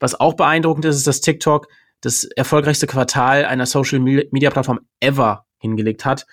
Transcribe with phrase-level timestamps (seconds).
[0.00, 1.68] Was auch beeindruckend ist, ist, dass TikTok
[2.00, 6.26] das erfolgreichste Quartal einer Social Media Plattform ever hingelegt hat.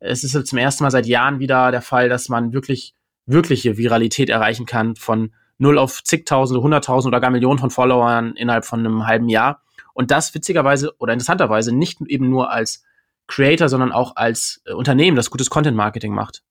[0.00, 2.94] Es ist zum ersten Mal seit Jahren wieder der Fall, dass man wirklich
[3.26, 8.64] wirkliche Viralität erreichen kann von null auf zigtausende, hunderttausende oder gar Millionen von Followern innerhalb
[8.64, 9.62] von einem halben Jahr.
[9.94, 12.84] Und das witzigerweise oder interessanterweise nicht eben nur als
[13.28, 16.42] Creator, sondern auch als äh, Unternehmen, das gutes Content Marketing macht.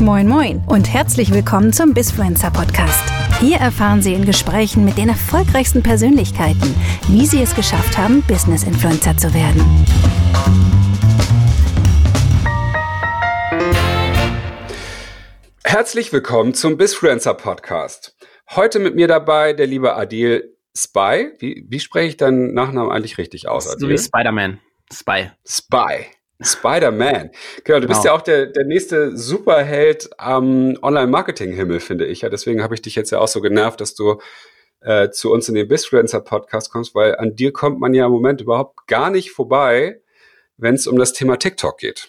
[0.00, 3.00] Moin Moin und herzlich willkommen zum Bisfluencer Podcast.
[3.38, 6.74] Hier erfahren Sie in Gesprächen mit den erfolgreichsten Persönlichkeiten,
[7.08, 9.62] wie sie es geschafft haben, Business Influencer zu werden.
[15.64, 18.16] Herzlich willkommen zum Bisfluencer Podcast.
[18.50, 21.32] Heute mit mir dabei der liebe Adil Spy.
[21.38, 23.64] Wie, wie spreche ich deinen Nachnamen eigentlich richtig aus?
[23.64, 24.58] So wie Spider-Man.
[24.92, 25.30] Spy.
[25.46, 26.06] Spy.
[26.40, 27.30] Spider-Man.
[27.64, 28.14] Genau, du bist genau.
[28.14, 32.22] ja auch der, der nächste Superheld am Online-Marketing-Himmel, finde ich.
[32.22, 34.20] Ja, deswegen habe ich dich jetzt ja auch so genervt, dass du
[34.80, 38.40] äh, zu uns in den Bisfluencer-Podcast kommst, weil an dir kommt man ja im Moment
[38.40, 40.00] überhaupt gar nicht vorbei,
[40.56, 42.08] wenn es um das Thema TikTok geht.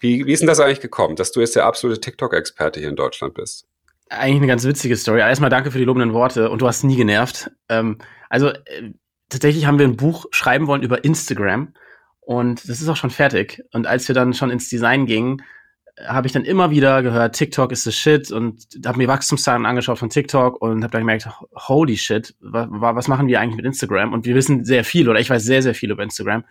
[0.00, 2.96] Wie, wie ist denn das eigentlich gekommen, dass du jetzt der absolute TikTok-Experte hier in
[2.96, 3.66] Deutschland bist?
[4.08, 5.20] Eigentlich eine ganz witzige Story.
[5.20, 7.50] Erstmal danke für die lobenden Worte und du hast nie genervt.
[7.68, 8.90] Ähm, also äh,
[9.28, 11.74] tatsächlich haben wir ein Buch schreiben wollen über Instagram
[12.30, 13.60] und das ist auch schon fertig.
[13.72, 15.42] Und als wir dann schon ins Design gingen,
[16.06, 19.98] habe ich dann immer wieder gehört, TikTok ist the shit und habe mir Wachstumszahlen angeschaut
[19.98, 24.12] von TikTok und habe dann gemerkt, holy shit, was, was machen wir eigentlich mit Instagram?
[24.12, 26.44] Und wir wissen sehr viel oder ich weiß sehr, sehr viel über Instagram.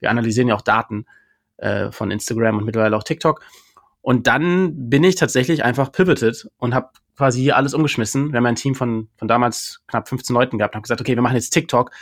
[0.00, 1.06] Wir analysieren ja auch Daten
[1.58, 3.44] äh, von Instagram und mittlerweile auch TikTok.
[4.00, 8.32] Und dann bin ich tatsächlich einfach pivoted und habe quasi hier alles umgeschmissen.
[8.32, 11.14] Wir haben ein Team von, von damals knapp 15 Leuten gehabt und habe gesagt, okay,
[11.14, 11.92] wir machen jetzt TikTok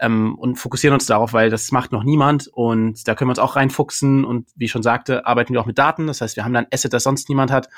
[0.00, 3.38] ähm, und fokussieren uns darauf, weil das macht noch niemand und da können wir uns
[3.38, 6.06] auch reinfuchsen und wie ich schon sagte, arbeiten wir auch mit Daten.
[6.06, 7.68] Das heißt, wir haben dann Asset, das sonst niemand hat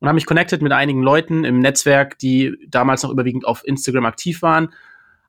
[0.00, 4.04] und habe mich connected mit einigen Leuten im Netzwerk, die damals noch überwiegend auf Instagram
[4.04, 4.72] aktiv waren,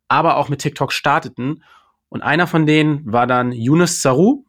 [0.08, 1.64] aber auch mit TikTok starteten.
[2.10, 4.46] Und einer von denen war dann Yunus Saru,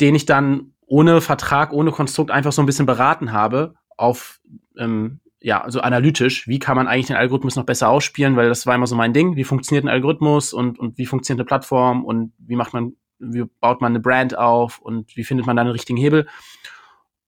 [0.00, 4.40] den ich dann ohne Vertrag, ohne Konstrukt einfach so ein bisschen beraten habe auf
[4.76, 8.66] ähm, ja, also analytisch, wie kann man eigentlich den Algorithmus noch besser ausspielen, weil das
[8.66, 9.36] war immer so mein Ding.
[9.36, 13.44] Wie funktioniert ein Algorithmus und, und wie funktioniert eine Plattform und wie macht man, wie
[13.60, 16.28] baut man eine Brand auf und wie findet man da einen richtigen Hebel?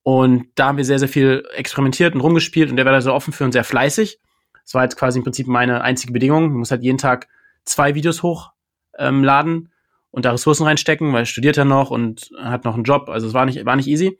[0.02, 3.12] Und da haben wir sehr, sehr viel experimentiert und rumgespielt und der war da so
[3.12, 4.20] offen für und sehr fleißig.
[4.64, 6.48] Das war jetzt quasi im Prinzip meine einzige Bedingung.
[6.48, 7.28] Man muss halt jeden Tag
[7.64, 9.69] zwei Videos hochladen ähm,
[10.10, 13.08] und da Ressourcen reinstecken, weil er studiert ja noch und hat noch einen Job.
[13.08, 14.19] Also es war nicht, war nicht easy.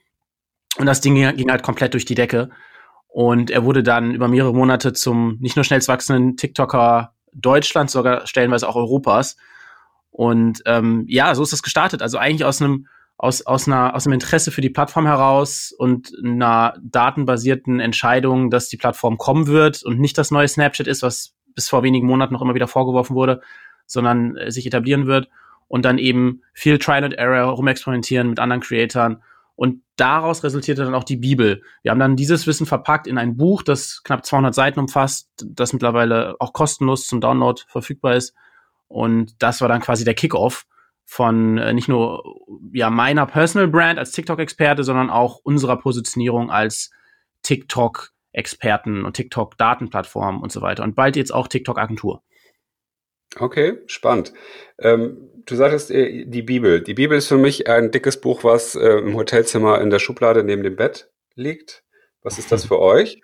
[0.79, 2.51] Und das Ding ging, ging halt komplett durch die Decke.
[3.15, 8.27] Und er wurde dann über mehrere Monate zum nicht nur schnellst wachsenden TikToker Deutschlands, sogar
[8.27, 9.37] stellenweise auch Europas.
[10.11, 12.03] Und ähm, ja, so ist das gestartet.
[12.03, 16.13] Also eigentlich aus einem aus, aus, einer, aus einem Interesse für die Plattform heraus und
[16.25, 21.37] einer datenbasierten Entscheidung, dass die Plattform kommen wird und nicht das neue Snapchat ist, was
[21.55, 23.43] bis vor wenigen Monaten noch immer wieder vorgeworfen wurde,
[23.87, 25.29] sondern äh, sich etablieren wird
[25.69, 29.23] und dann eben viel Trial and Error rumexperimentieren mit anderen Creatoren
[29.57, 31.63] und daraus resultierte dann auch die Bibel.
[31.83, 35.73] Wir haben dann dieses Wissen verpackt in ein Buch, das knapp 200 Seiten umfasst, das
[35.73, 38.35] mittlerweile auch kostenlos zum Download verfügbar ist.
[38.89, 40.67] Und das war dann quasi der Kickoff
[41.05, 42.23] von äh, nicht nur
[42.73, 46.91] ja meiner Personal Brand als TikTok-Experte, sondern auch unserer Positionierung als
[47.43, 50.83] TikTok-Experten und TikTok-Datenplattform und so weiter.
[50.83, 52.23] Und bald jetzt auch TikTok-Agentur.
[53.39, 54.33] Okay, spannend.
[54.79, 56.81] Ähm, du sagtest äh, die Bibel.
[56.81, 60.45] Die Bibel ist für mich ein dickes Buch, was äh, im Hotelzimmer in der Schublade
[60.45, 61.83] neben dem Bett liegt.
[62.23, 63.21] Was ist das für euch?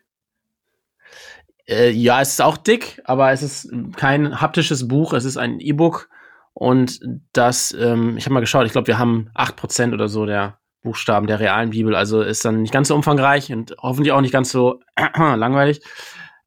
[1.69, 5.61] Äh, ja, es ist auch dick, aber es ist kein haptisches Buch, es ist ein
[5.61, 6.09] E-Book.
[6.53, 7.01] Und
[7.33, 10.59] das, ähm, ich habe mal geschaut, ich glaube, wir haben acht Prozent oder so der
[10.83, 11.95] Buchstaben der realen Bibel.
[11.95, 14.81] Also ist dann nicht ganz so umfangreich und hoffentlich auch nicht ganz so
[15.17, 15.81] langweilig.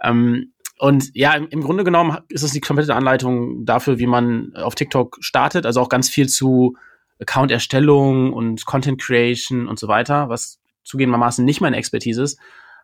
[0.03, 4.53] Ähm, und ja, im, im, Grunde genommen ist es die komplette Anleitung dafür, wie man
[4.55, 5.65] auf TikTok startet.
[5.65, 6.75] Also auch ganz viel zu
[7.19, 12.39] Account-Erstellung und Content Creation und so weiter, was zugegebenermaßen nicht meine Expertise ist.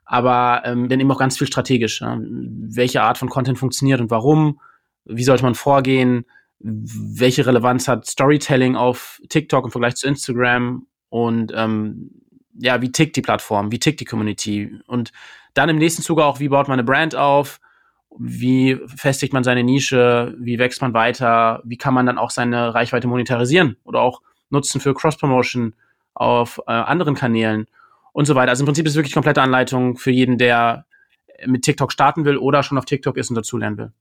[0.05, 2.01] Aber ähm, dann eben auch ganz viel strategisch.
[2.01, 2.17] Ja?
[2.21, 4.59] Welche Art von Content funktioniert und warum?
[5.05, 6.25] Wie sollte man vorgehen?
[6.59, 10.87] Welche Relevanz hat Storytelling auf TikTok im Vergleich zu Instagram?
[11.09, 12.11] Und ähm,
[12.57, 13.71] ja, wie tickt die Plattform?
[13.71, 14.79] Wie tickt die Community?
[14.87, 15.11] Und
[15.53, 17.59] dann im nächsten Zuge auch, wie baut man eine Brand auf?
[18.21, 22.75] Wie festigt man seine Nische, wie wächst man weiter, wie kann man dann auch seine
[22.75, 25.73] Reichweite monetarisieren oder auch nutzen für Cross-Promotion
[26.13, 27.67] auf äh, anderen Kanälen
[28.11, 28.49] und so weiter.
[28.49, 30.85] Also im Prinzip ist es wirklich komplette Anleitung für jeden, der
[31.45, 33.91] mit TikTok starten will oder schon auf TikTok ist und dazulernen will.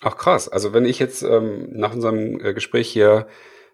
[0.00, 3.26] Ach krass, also wenn ich jetzt ähm, nach unserem äh, Gespräch hier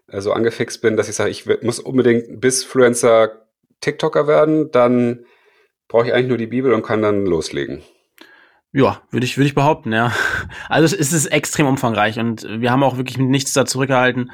[0.07, 3.47] äh, so angefixt bin, dass ich sage, ich muss unbedingt bis Fluencer
[3.79, 5.25] TikToker werden, dann
[5.87, 7.81] brauche ich eigentlich nur die Bibel und kann dann loslegen.
[8.73, 10.11] Ja, würde ich, würde ich behaupten, ja.
[10.69, 14.31] Also es ist extrem umfangreich und wir haben auch wirklich nichts da zurückgehalten.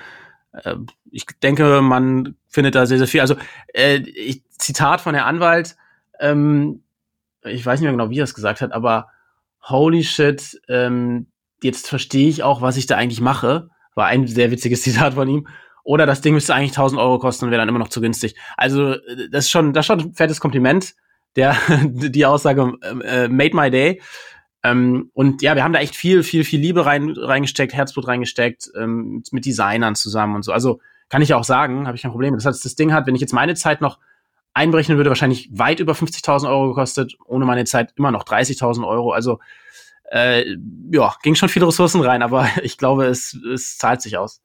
[0.54, 0.76] Äh,
[1.12, 3.22] ich denke, man findet da sehr, sehr viel.
[3.22, 3.36] Also
[3.74, 5.76] äh, ich, Zitat von Herr Anwalt,
[6.20, 6.84] ähm,
[7.44, 9.10] ich weiß nicht mehr genau, wie er es gesagt hat, aber
[9.62, 11.28] holy shit, ähm,
[11.62, 13.70] jetzt verstehe ich auch, was ich da eigentlich mache.
[13.96, 15.48] War ein sehr witziges Zitat von ihm.
[15.84, 18.36] Oder das Ding müsste eigentlich 1000 Euro kosten und wäre dann immer noch zu günstig.
[18.56, 18.96] Also
[19.32, 20.96] das ist schon, das ist schon ein fettes Kompliment.
[21.36, 24.02] Der, die Aussage äh, made my day.
[24.64, 28.72] Ähm, und ja, wir haben da echt viel, viel, viel Liebe rein, reingesteckt, Herzblut reingesteckt,
[28.78, 30.54] ähm, mit Designern zusammen und so.
[30.54, 32.34] Also kann ich auch sagen, habe ich kein Problem.
[32.34, 34.00] Das heißt, das Ding hat, wenn ich jetzt meine Zeit noch
[34.54, 39.12] einbrechen würde, wahrscheinlich weit über 50.000 Euro gekostet, ohne meine Zeit immer noch 30.000 Euro.
[39.12, 39.40] Also
[40.12, 40.56] äh,
[40.92, 44.42] ja, ging schon viele Ressourcen rein, aber ich glaube, es, es zahlt sich aus.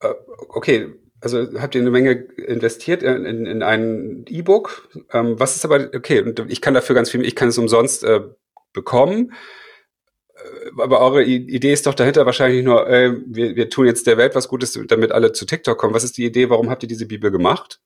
[0.00, 0.14] Äh,
[0.48, 4.88] okay, also habt ihr eine Menge investiert in, in, in ein E-Book.
[5.12, 8.20] Ähm, was ist aber, okay, ich kann dafür ganz viel, ich kann es umsonst äh,
[8.72, 9.32] bekommen.
[10.34, 14.16] Äh, aber eure Idee ist doch dahinter wahrscheinlich nur, äh, wir, wir tun jetzt der
[14.16, 15.94] Welt was Gutes, damit alle zu TikTok kommen.
[15.94, 16.50] Was ist die Idee?
[16.50, 17.80] Warum habt ihr diese Bibel gemacht?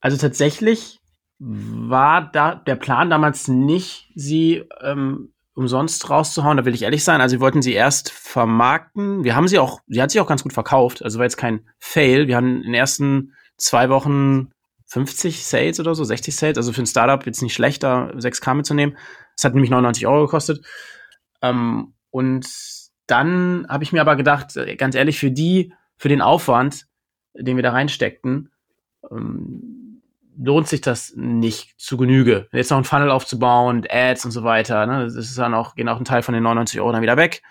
[0.00, 1.00] Also tatsächlich
[1.38, 7.20] war da der Plan damals nicht, sie ähm, umsonst rauszuhauen, da will ich ehrlich sein.
[7.20, 9.24] Also wir wollten sie erst vermarkten.
[9.24, 11.02] Wir haben sie auch, sie hat sich auch ganz gut verkauft.
[11.02, 12.26] Also war jetzt kein Fail.
[12.26, 14.50] Wir haben in den ersten zwei Wochen
[14.86, 16.56] 50 Sales oder so, 60 Sales.
[16.56, 18.96] Also für ein Startup jetzt nicht schlecht, da 6K mitzunehmen.
[19.36, 20.64] Es hat nämlich 99 Euro gekostet.
[21.40, 22.46] Ähm, und
[23.06, 26.86] dann habe ich mir aber gedacht, äh, ganz ehrlich, für die, für den Aufwand,
[27.34, 28.50] den wir da reinsteckten,
[29.10, 29.83] ähm,
[30.36, 32.48] lohnt sich das nicht zu Genüge.
[32.52, 35.88] Jetzt noch ein Funnel aufzubauen, Ads und so weiter, ne, das ist dann auch, gehen
[35.88, 37.42] auch ein Teil von den 99 Euro dann wieder weg.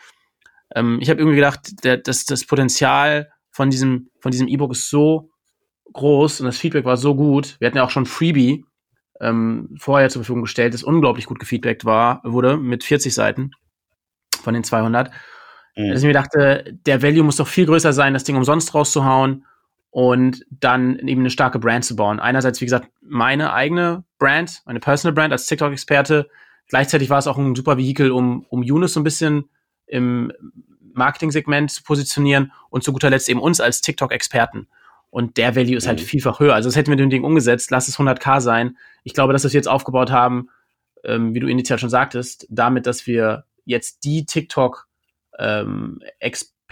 [0.75, 4.89] Ähm, ich habe irgendwie gedacht, der, das, das Potenzial von diesem, von diesem E-Book ist
[4.89, 5.29] so
[5.93, 7.55] groß und das Feedback war so gut.
[7.59, 8.65] Wir hatten ja auch schon Freebie
[9.21, 13.51] ähm, vorher zur Verfügung gestellt, das unglaublich gut gefeedbackt war, wurde mit 40 Seiten
[14.41, 15.11] von den 200.
[15.75, 15.89] Mhm.
[15.89, 19.45] Dass ich mir dachte, der Value muss doch viel größer sein, das Ding umsonst rauszuhauen
[19.93, 22.19] und dann eben eine starke Brand zu bauen.
[22.19, 26.31] Einerseits, wie gesagt, meine eigene Brand, meine Personal Brand als TikTok-Experte.
[26.67, 29.51] Gleichzeitig war es auch ein super Vehikel, um, um Yunus so ein bisschen
[29.85, 30.33] im
[30.95, 34.67] Marketing-Segment zu positionieren und zu guter Letzt eben uns als TikTok-Experten.
[35.11, 36.05] Und der Value ist halt mhm.
[36.05, 36.55] vielfach höher.
[36.55, 38.75] Also das hätten wir dem Ding umgesetzt, lass es 100k sein.
[39.03, 40.49] Ich glaube, dass wir es jetzt aufgebaut haben,
[41.03, 44.87] ähm, wie du initial schon sagtest, damit, dass wir jetzt die TikTok
[45.37, 45.99] ähm,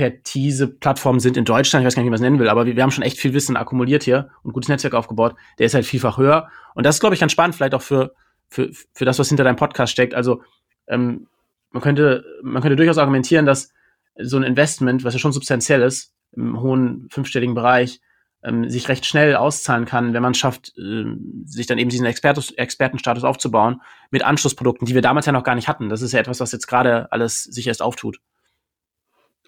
[0.01, 2.75] Expertise-Plattformen sind in Deutschland, ich weiß gar nicht, wie man es nennen will, aber wir,
[2.75, 5.35] wir, haben schon echt viel Wissen akkumuliert hier und gutes Netzwerk aufgebaut.
[5.59, 6.49] Der ist halt vielfach höher.
[6.73, 8.13] Und das ist, glaube ich, ganz spannend, vielleicht auch für,
[8.49, 10.13] für, für das, was hinter deinem Podcast steckt.
[10.13, 10.43] Also
[10.87, 11.27] ähm,
[11.71, 13.71] man könnte, man könnte durchaus argumentieren, dass
[14.17, 18.01] so ein Investment, was ja schon substanziell ist, im hohen fünfstelligen Bereich,
[18.43, 21.05] ähm, sich recht schnell auszahlen kann, wenn man schafft, äh,
[21.45, 25.55] sich dann eben diesen Expert Expertenstatus aufzubauen mit Anschlussprodukten, die wir damals ja noch gar
[25.55, 25.89] nicht hatten.
[25.89, 28.19] Das ist ja etwas, was jetzt gerade alles sich erst auftut.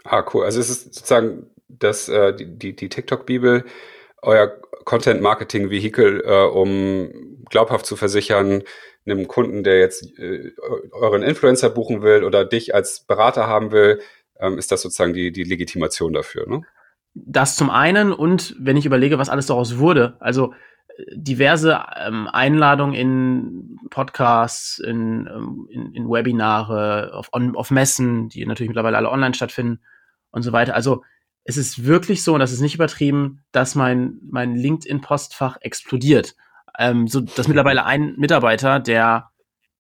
[0.04, 0.46] Ah, cool.
[0.46, 3.66] Also es ist sozusagen das, äh, die, die, die TikTok-Bibel,
[4.22, 8.64] euer Content-Marketing-Vehikel, äh, um glaubhaft zu versichern,
[9.06, 10.52] einem Kunden, der jetzt äh,
[10.92, 14.02] euren Influencer buchen will oder dich als Berater haben will,
[14.40, 16.62] ähm, ist das sozusagen die, die Legitimation dafür, ne?
[17.16, 20.54] Das zum einen und wenn ich überlege, was alles daraus wurde, also
[21.14, 28.46] diverse ähm, Einladungen in Podcasts, in, ähm, in, in Webinare, auf, on, auf Messen, die
[28.46, 29.80] natürlich mittlerweile alle online stattfinden,
[30.34, 30.76] und so weiter.
[30.76, 31.04] Also
[31.46, 36.36] es ist wirklich so, und das ist nicht übertrieben, dass mein, mein LinkedIn-Postfach explodiert.
[36.78, 39.30] Ähm, so, dass mittlerweile ein Mitarbeiter, der,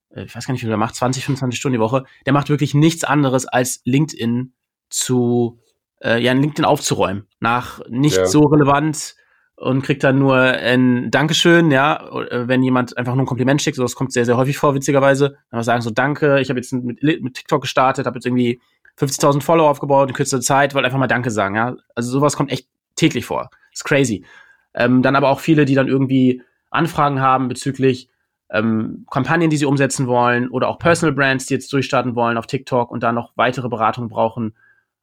[0.10, 2.34] äh, ich weiß gar nicht, wie viel er macht, 20, 25 Stunden die Woche, der
[2.34, 4.53] macht wirklich nichts anderes als LinkedIn
[4.89, 5.60] zu,
[6.01, 7.27] äh, ja, LinkedIn aufzuräumen.
[7.39, 8.25] Nach nicht ja.
[8.27, 9.15] so relevant
[9.55, 13.83] und kriegt dann nur ein Dankeschön, ja, wenn jemand einfach nur ein Kompliment schickt, so
[13.83, 15.38] das kommt sehr, sehr häufig vor, witzigerweise.
[15.51, 18.60] Dann sagen so, danke, ich habe jetzt mit, mit TikTok gestartet, habe jetzt irgendwie
[19.00, 21.75] 50.000 Follower aufgebaut in kürzester Zeit, wollte einfach mal Danke sagen, ja.
[21.95, 23.50] Also sowas kommt echt täglich vor.
[23.72, 24.25] ist crazy.
[24.74, 28.10] Ähm, dann aber auch viele, die dann irgendwie Anfragen haben bezüglich
[28.50, 32.48] ähm, Kampagnen, die sie umsetzen wollen oder auch Personal Brands, die jetzt durchstarten wollen auf
[32.48, 34.55] TikTok und da noch weitere Beratungen brauchen.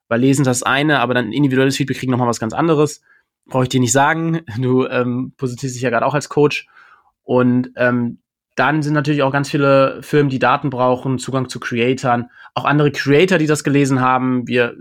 [0.08, 3.00] Weil lesen das eine, aber dann individuelles Feedback kriegen nochmal was ganz anderes.
[3.46, 4.42] Brauche ich dir nicht sagen.
[4.58, 6.66] Du ähm, positierst dich ja gerade auch als Coach.
[7.22, 8.18] Und ähm,
[8.56, 12.90] dann sind natürlich auch ganz viele Firmen, die Daten brauchen, Zugang zu Creatoren, auch andere
[12.90, 14.46] Creator, die das gelesen haben.
[14.46, 14.76] Wir,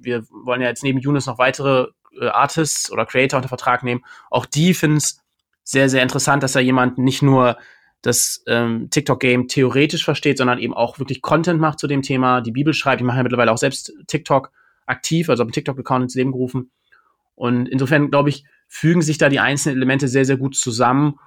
[0.00, 1.88] wir wollen ja jetzt neben Yunus noch weitere
[2.20, 4.04] äh, Artists oder Creator unter Vertrag nehmen.
[4.30, 5.20] Auch die finden es
[5.62, 7.58] sehr, sehr interessant, dass da jemand nicht nur
[8.02, 12.52] das ähm, TikTok-Game theoretisch versteht, sondern eben auch wirklich Content macht zu dem Thema, die
[12.52, 13.00] Bibel schreibt.
[13.00, 14.52] Ich mache ja mittlerweile auch selbst TikTok
[14.86, 16.70] aktiv, also habe einen TikTok-Account ins Leben gerufen.
[17.38, 21.18] Und insofern, glaube ich, fügen sich da die einzelnen Elemente sehr, sehr gut zusammen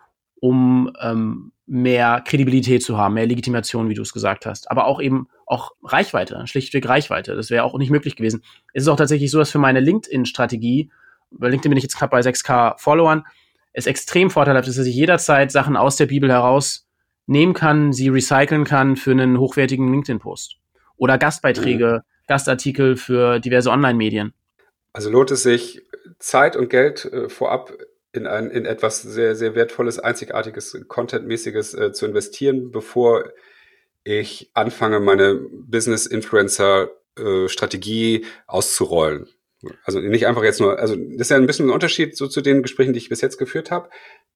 [0.41, 5.00] um ähm, mehr Kredibilität zu haben, mehr Legitimation, wie du es gesagt hast, aber auch
[5.00, 7.36] eben auch Reichweite, schlichtweg Reichweite.
[7.36, 8.44] Das wäre auch nicht möglich gewesen.
[8.74, 10.91] Es ist auch tatsächlich so, dass für meine LinkedIn-Strategie,
[11.30, 13.24] bei LinkedIn bin ich jetzt knapp bei 6k Followern,
[13.72, 16.88] es extrem vorteilhaft ist, dass ich jederzeit Sachen aus der Bibel heraus
[17.27, 20.58] nehmen kann, sie recyceln kann für einen hochwertigen LinkedIn-Post.
[20.98, 22.27] Oder Gastbeiträge, mhm.
[22.27, 24.34] Gastartikel für diverse Online-Medien.
[24.91, 25.84] Also lohnt es sich,
[26.20, 27.74] Zeit und Geld äh, vorab
[28.13, 33.31] in ein in etwas sehr, sehr wertvolles, einzigartiges, contentmäßiges äh, zu investieren, bevor
[34.03, 39.29] ich anfange, meine Business-Influencer-Strategie äh, auszurollen.
[39.84, 42.41] Also nicht einfach jetzt nur, also das ist ja ein bisschen ein Unterschied so zu
[42.41, 43.91] den Gesprächen, die ich bis jetzt geführt habe.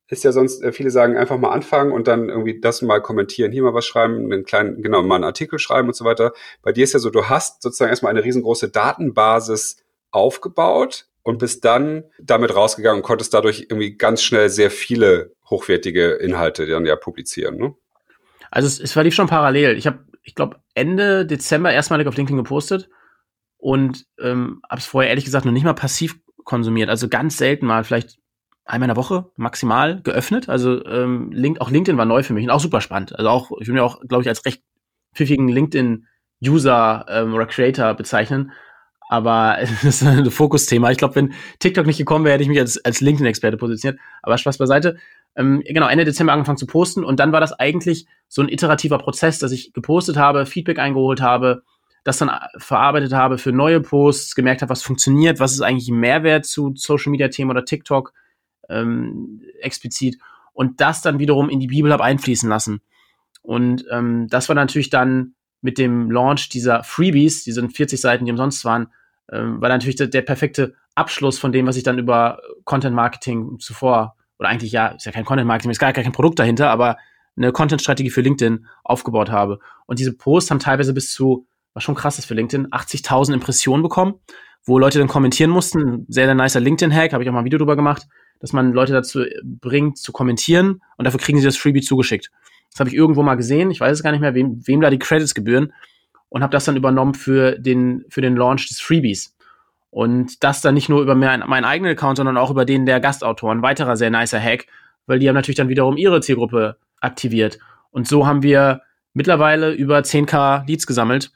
[0.07, 3.51] Ist ja sonst, äh, viele sagen, einfach mal anfangen und dann irgendwie das mal kommentieren,
[3.51, 6.34] hier mal was schreiben, einen kleinen, genau, mal einen Artikel schreiben und so weiter.
[6.62, 9.77] Bei dir ist ja so, du hast sozusagen erstmal eine riesengroße Datenbasis
[10.12, 16.12] aufgebaut und bist dann damit rausgegangen und konntest dadurch irgendwie ganz schnell sehr viele hochwertige
[16.12, 17.58] Inhalte dann ja publizieren.
[17.58, 17.74] Ne?
[18.51, 19.75] Also es, es verlief schon parallel.
[19.75, 22.89] Ich habe, ich glaube, Ende Dezember erstmalig auf LinkedIn gepostet
[23.58, 26.89] und ähm, habe es vorher ehrlich gesagt noch nicht mal passiv konsumiert.
[26.89, 28.20] Also ganz selten mal, vielleicht
[28.63, 30.48] einmal in der Woche maximal geöffnet.
[30.48, 33.17] Also ähm, Link, auch LinkedIn war neu für mich und auch super spannend.
[33.17, 34.62] Also auch, ich würde mir auch, glaube ich, als recht
[35.15, 38.51] pfiffigen LinkedIn-User ähm, oder Creator bezeichnen.
[39.15, 40.91] Aber das ist ein Fokusthema.
[40.91, 44.00] Ich glaube, wenn TikTok nicht gekommen wäre, hätte ich mich als, als LinkedIn-Experte positioniert.
[44.22, 44.98] Aber Spaß beiseite.
[45.38, 48.98] Ähm, genau, Ende Dezember angefangen zu posten und dann war das eigentlich so ein iterativer
[48.98, 51.63] Prozess, dass ich gepostet habe, Feedback eingeholt habe,
[52.05, 56.45] das dann verarbeitet habe für neue Posts, gemerkt habe, was funktioniert, was ist eigentlich Mehrwert
[56.45, 58.13] zu Social Media Themen oder TikTok
[58.69, 60.17] ähm, explizit
[60.53, 62.81] und das dann wiederum in die Bibel habe einfließen lassen.
[63.41, 68.31] Und ähm, das war natürlich dann mit dem Launch dieser Freebies, diese 40 Seiten, die
[68.31, 68.88] umsonst waren,
[69.32, 73.60] ähm, war natürlich der, der, perfekte Abschluss von dem, was ich dann über Content Marketing
[73.60, 76.70] zuvor, oder eigentlich ja, ist ja kein Content Marketing, ist gar, gar kein Produkt dahinter,
[76.70, 76.98] aber
[77.38, 79.60] eine Content-Strategie für LinkedIn aufgebaut habe.
[79.88, 83.84] Und diese Posts haben teilweise bis zu, was schon krass ist für LinkedIn, 80.000 Impressionen
[83.84, 84.15] bekommen,
[84.63, 86.05] wo Leute dann kommentieren mussten.
[86.08, 88.08] Sehr, sehr nicer LinkedIn-Hack, habe ich auch mal ein Video drüber gemacht,
[88.39, 92.32] dass man Leute dazu bringt, zu kommentieren und dafür kriegen sie das Freebie zugeschickt.
[92.72, 93.72] Das habe ich irgendwo mal gesehen.
[93.72, 95.74] Ich weiß es gar nicht mehr, wem, wem da die Credits gebühren.
[96.36, 99.38] Und habe das dann übernommen für den, für den Launch des Freebies.
[99.89, 103.00] Und das dann nicht nur über mein, meinen eigenen Account, sondern auch über den der
[103.00, 103.62] Gastautoren.
[103.62, 104.65] Weiterer sehr nicer Hack,
[105.06, 107.58] weil die haben natürlich dann wiederum ihre Zielgruppe aktiviert.
[107.89, 108.82] Und so haben wir
[109.13, 111.32] mittlerweile über 10k Leads gesammelt,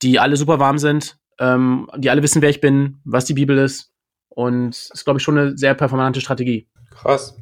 [0.00, 3.58] die alle super warm sind, ähm, die alle wissen, wer ich bin, was die Bibel
[3.58, 3.92] ist.
[4.30, 6.66] Und ist, glaube ich, schon eine sehr performante Strategie.
[6.90, 7.36] Krass.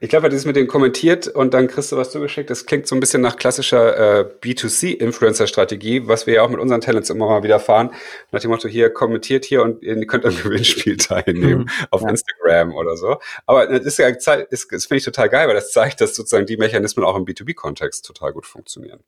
[0.00, 2.50] Ich glaube, das ist mit dem kommentiert und dann kriegst du was zugeschickt.
[2.50, 6.80] Das klingt so ein bisschen nach klassischer äh, B2C-Influencer-Strategie, was wir ja auch mit unseren
[6.80, 7.90] Talents immer mal wieder fahren.
[8.30, 11.86] Nach dem Motto, hier kommentiert hier und ihr könnt am Gewinnspiel teilnehmen mhm.
[11.90, 12.10] auf ja.
[12.10, 13.18] Instagram oder so.
[13.46, 16.58] Aber das, ist ja, das finde ich total geil, weil das zeigt, dass sozusagen die
[16.58, 19.00] Mechanismen auch im B2B-Kontext total gut funktionieren.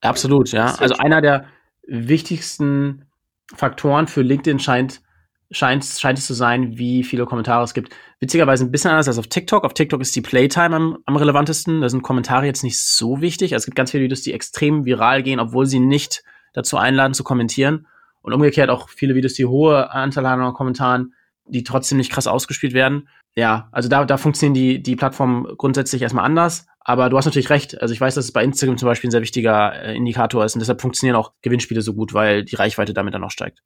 [0.00, 0.74] Absolut, ja.
[0.76, 1.48] Also einer der
[1.86, 3.06] wichtigsten
[3.54, 5.02] Faktoren für LinkedIn scheint
[5.50, 7.94] scheint, scheint es zu sein, wie viele Kommentare es gibt.
[8.20, 9.64] Witzigerweise ein bisschen anders als auf TikTok.
[9.64, 11.80] Auf TikTok ist die Playtime am, am relevantesten.
[11.80, 13.52] Da sind Kommentare jetzt nicht so wichtig.
[13.52, 16.22] Also es gibt ganz viele Videos, die extrem viral gehen, obwohl sie nicht
[16.52, 17.86] dazu einladen zu kommentieren.
[18.22, 21.12] Und umgekehrt auch viele Videos, die hohe Anzahl an Kommentaren,
[21.46, 23.08] die trotzdem nicht krass ausgespielt werden.
[23.36, 26.66] Ja, also da, da funktionieren die, die Plattformen grundsätzlich erstmal anders.
[26.86, 27.80] Aber du hast natürlich recht.
[27.80, 30.54] Also ich weiß, dass es bei Instagram zum Beispiel ein sehr wichtiger äh, Indikator ist
[30.54, 33.62] und deshalb funktionieren auch Gewinnspiele so gut, weil die Reichweite damit dann auch steigt.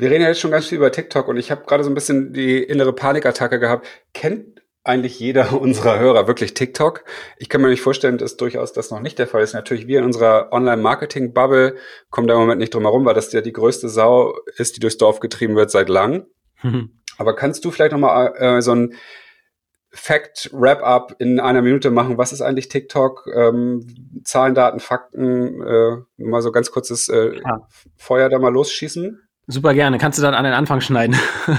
[0.00, 1.94] Wir reden ja jetzt schon ganz viel über TikTok und ich habe gerade so ein
[1.94, 3.86] bisschen die innere Panikattacke gehabt.
[4.14, 7.04] Kennt eigentlich jeder unserer Hörer wirklich TikTok?
[7.36, 9.52] Ich kann mir nicht vorstellen, dass durchaus das noch nicht der Fall ist.
[9.52, 11.76] Natürlich, wir in unserer Online-Marketing-Bubble
[12.08, 14.80] kommen da im Moment nicht drum herum, weil das ja die größte Sau ist, die
[14.80, 16.24] durchs Dorf getrieben wird seit lang.
[17.18, 18.94] Aber kannst du vielleicht nochmal äh, so ein
[19.90, 22.16] Fact-Wrap-up in einer Minute machen?
[22.16, 23.28] Was ist eigentlich TikTok?
[23.34, 27.68] Ähm, Zahlen, Daten, Fakten, äh, mal so ganz kurzes äh, ja.
[27.96, 29.26] Feuer da mal losschießen?
[29.50, 29.98] Super gerne.
[29.98, 31.16] Kannst du dann an den Anfang schneiden?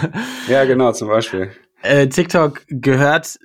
[0.48, 1.51] ja, genau, zum Beispiel.
[1.81, 3.39] Äh, TikTok gehört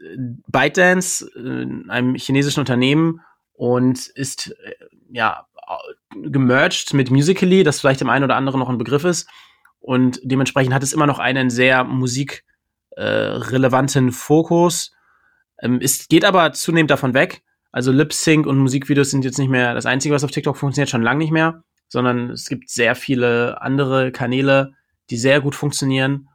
[0.48, 3.20] ByteDance, äh, einem chinesischen Unternehmen,
[3.56, 4.74] und ist äh,
[5.10, 5.46] ja
[6.14, 9.28] gemerged mit Musically, das vielleicht dem einen oder anderen noch ein Begriff ist.
[9.80, 14.92] Und dementsprechend hat es immer noch einen sehr musikrelevanten äh, Fokus.
[15.60, 17.42] Ähm, es geht aber zunehmend davon weg.
[17.72, 20.88] Also Lip Sync und Musikvideos sind jetzt nicht mehr das Einzige, was auf TikTok funktioniert,
[20.88, 24.72] schon lange nicht mehr sondern es gibt sehr viele andere Kanäle,
[25.10, 26.28] die sehr gut funktionieren,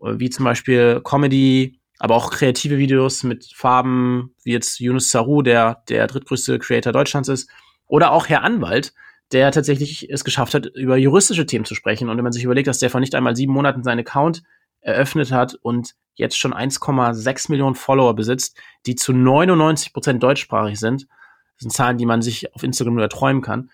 [0.00, 5.82] wie zum Beispiel Comedy, aber auch kreative Videos mit Farben, wie jetzt Yunus Saru, der
[5.88, 7.48] der drittgrößte Creator Deutschlands ist,
[7.86, 8.94] oder auch Herr Anwalt,
[9.32, 12.08] der tatsächlich es geschafft hat, über juristische Themen zu sprechen.
[12.08, 14.42] Und wenn man sich überlegt, dass der vor nicht einmal sieben Monaten seinen Account
[14.80, 21.02] eröffnet hat und jetzt schon 1,6 Millionen Follower besitzt, die zu 99 Prozent deutschsprachig sind.
[21.02, 23.70] Das sind Zahlen, die man sich auf Instagram nur erträumen kann.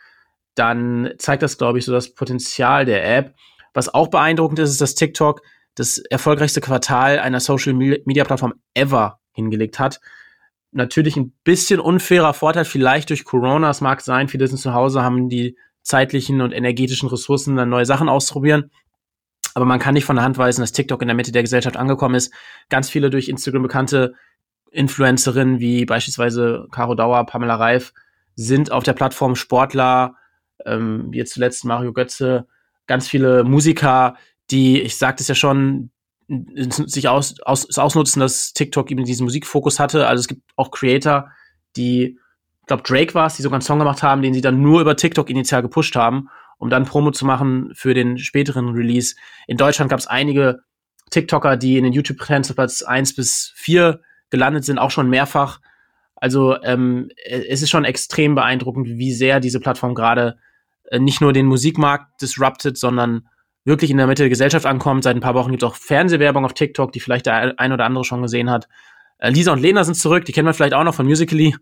[0.58, 3.34] Dann zeigt das, glaube ich, so das Potenzial der App.
[3.74, 5.42] Was auch beeindruckend ist, ist, dass TikTok
[5.74, 10.00] das erfolgreichste Quartal einer Social Media Plattform ever hingelegt hat.
[10.72, 13.70] Natürlich ein bisschen unfairer Vorteil, vielleicht durch Corona.
[13.70, 17.86] Es mag sein, viele sind zu Hause, haben die zeitlichen und energetischen Ressourcen, dann neue
[17.86, 18.70] Sachen auszuprobieren.
[19.54, 21.76] Aber man kann nicht von der Hand weisen, dass TikTok in der Mitte der Gesellschaft
[21.76, 22.34] angekommen ist.
[22.68, 24.14] Ganz viele durch Instagram bekannte
[24.70, 27.92] Influencerinnen wie beispielsweise Caro Dauer, Pamela Reif
[28.34, 30.17] sind auf der Plattform Sportler,
[30.66, 32.46] ähm, jetzt zuletzt Mario Götze,
[32.86, 34.16] ganz viele Musiker,
[34.50, 35.90] die, ich sagte es ja schon,
[36.28, 40.06] sich aus, aus, ausnutzen, dass TikTok eben diesen Musikfokus hatte.
[40.06, 41.30] Also es gibt auch Creator,
[41.76, 42.18] die,
[42.60, 44.80] ich glaube Drake war es, die sogar einen Song gemacht haben, den sie dann nur
[44.80, 49.14] über TikTok initial gepusht haben, um dann Promo zu machen für den späteren Release.
[49.46, 50.60] In Deutschland gab es einige
[51.10, 55.60] TikToker, die in den YouTube-Trends auf Platz 1 bis 4 gelandet sind, auch schon mehrfach.
[56.16, 60.38] Also ähm, es ist schon extrem beeindruckend, wie sehr diese Plattform gerade
[60.96, 63.28] nicht nur den Musikmarkt disrupted, sondern
[63.64, 65.04] wirklich in der Mitte der Gesellschaft ankommt.
[65.04, 67.84] Seit ein paar Wochen gibt es auch Fernsehwerbung auf TikTok, die vielleicht der ein oder
[67.84, 68.68] andere schon gesehen hat.
[69.18, 71.54] Äh, Lisa und Lena sind zurück, die kennt man vielleicht auch noch von Musically.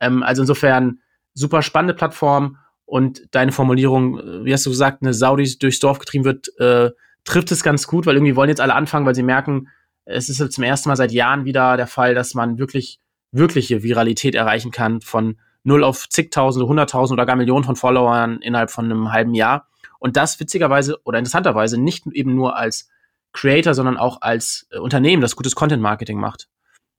[0.00, 1.00] Ähm, also insofern
[1.34, 5.80] super spannende Plattform und deine Formulierung, äh, wie hast du gesagt, eine Sau, die durchs
[5.80, 6.90] Dorf getrieben wird, äh,
[7.24, 9.68] trifft es ganz gut, weil irgendwie wollen jetzt alle anfangen, weil sie merken,
[10.04, 12.98] es ist zum ersten Mal seit Jahren wieder der Fall, dass man wirklich
[13.32, 18.70] wirkliche Viralität erreichen kann von null auf zigtausende, hunderttausende oder gar Millionen von Followern innerhalb
[18.70, 19.68] von einem halben Jahr.
[19.98, 22.88] Und das witzigerweise oder interessanterweise nicht eben nur als
[23.32, 26.48] Creator, sondern auch als äh, Unternehmen, das gutes Content Marketing macht.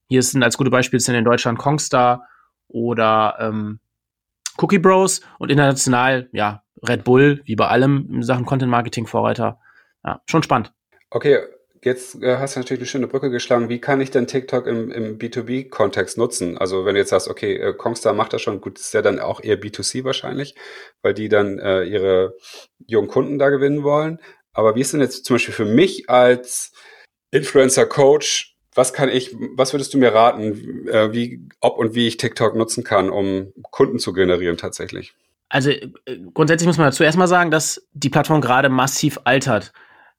[0.08, 2.28] Hier sind als gute Beispiele sind in Deutschland Kongstar
[2.68, 3.80] oder ähm,
[4.58, 9.60] Cookie Bros und international, ja, Red Bull, wie bei allem in Sachen Content Marketing Vorreiter.
[10.04, 10.74] Ja, schon spannend.
[11.10, 11.40] Okay,
[11.84, 13.70] jetzt äh, hast du natürlich eine schöne Brücke geschlagen.
[13.70, 16.58] Wie kann ich denn TikTok im, im B2B-Kontext nutzen?
[16.58, 19.20] Also wenn du jetzt sagst, okay, äh, Kongstar macht das schon, gut, ist ja dann
[19.20, 20.56] auch eher B2C wahrscheinlich,
[21.02, 22.36] weil die dann äh, ihre
[22.88, 24.20] jungen Kunden da gewinnen wollen.
[24.54, 26.74] Aber wie ist denn jetzt zum Beispiel für mich als
[27.32, 32.18] Influencer-Coach, was kann ich, was würdest du mir raten, äh, wie, ob und wie ich
[32.18, 35.14] TikTok nutzen kann, um Kunden zu generieren tatsächlich?
[35.50, 35.88] Also äh,
[36.34, 39.74] grundsätzlich muss man dazu erstmal sagen, dass die Plattform gerade massiv altert.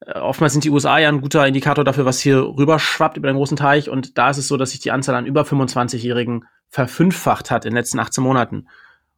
[0.07, 3.37] Äh, oftmals sind die USA ja ein guter Indikator dafür, was hier rüberschwappt über den
[3.37, 3.89] großen Teich.
[3.89, 7.71] Und da ist es so, dass sich die Anzahl an über 25-Jährigen verfünffacht hat in
[7.71, 8.69] den letzten 18 Monaten.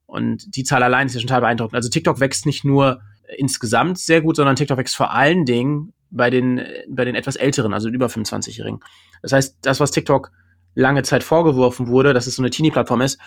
[0.07, 1.77] Und die Zahl allein ist ja schon total beeindruckend.
[1.77, 3.01] Also TikTok wächst nicht nur
[3.37, 7.75] insgesamt sehr gut, sondern TikTok wächst vor allen Dingen bei den, bei den etwas älteren,
[7.75, 8.81] also über 25-Jährigen.
[9.23, 10.31] Das heißt, das, was TikTok
[10.75, 13.19] lange Zeit vorgeworfen wurde, dass es so eine Teenie-Plattform ist,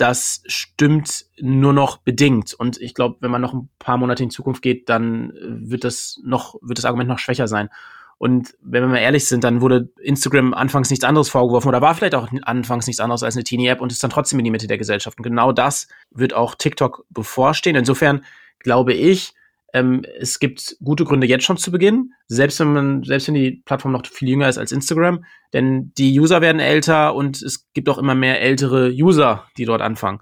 [0.00, 2.54] das stimmt nur noch bedingt.
[2.54, 5.84] Und ich glaube, wenn man noch ein paar Monate in Zukunft geht, dann äh, wird
[5.84, 7.68] das noch, wird das Argument noch schwächer sein.
[8.16, 11.94] Und wenn wir mal ehrlich sind, dann wurde Instagram anfangs nichts anderes vorgeworfen oder war
[11.94, 14.66] vielleicht auch anfangs nichts anderes als eine Teenie-App und ist dann trotzdem in die Mitte
[14.66, 15.18] der Gesellschaft.
[15.18, 17.76] Und genau das wird auch TikTok bevorstehen.
[17.76, 18.24] Insofern
[18.58, 19.34] glaube ich,
[19.72, 23.62] ähm, es gibt gute Gründe jetzt schon zu beginnen, selbst wenn man, selbst wenn die
[23.64, 27.88] Plattform noch viel jünger ist als Instagram, denn die User werden älter und es gibt
[27.88, 30.20] auch immer mehr ältere User, die dort anfangen.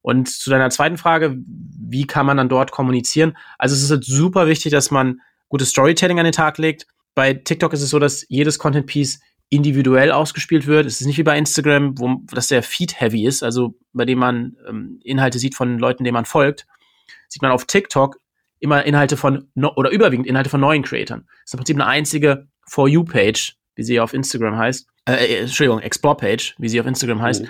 [0.00, 3.36] Und zu deiner zweiten Frage, wie kann man dann dort kommunizieren?
[3.58, 6.86] Also es ist halt super wichtig, dass man gutes Storytelling an den Tag legt.
[7.14, 10.86] Bei TikTok ist es so, dass jedes Content Piece individuell ausgespielt wird.
[10.86, 14.56] Es ist nicht wie bei Instagram, wo das sehr feed-heavy ist, also bei dem man
[14.66, 16.66] ähm, Inhalte sieht von Leuten, denen man folgt.
[17.28, 18.18] Sieht man auf TikTok
[18.62, 21.24] immer Inhalte von, no oder überwiegend Inhalte von neuen Creatern.
[21.26, 24.86] Das ist im Prinzip eine einzige For You-Page, wie sie auf Instagram heißt.
[25.06, 27.42] Äh, äh, Entschuldigung, Explore-Page, wie sie auf Instagram heißt.
[27.42, 27.48] Mhm.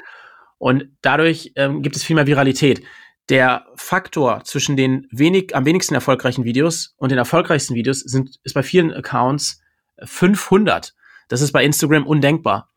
[0.59, 2.83] Und dadurch ähm, gibt es viel mehr Viralität.
[3.29, 8.55] Der Faktor zwischen den wenig, am wenigsten erfolgreichen Videos und den erfolgreichsten Videos sind, ist
[8.55, 9.61] bei vielen Accounts
[10.03, 10.95] 500.
[11.29, 12.71] Das ist bei Instagram undenkbar.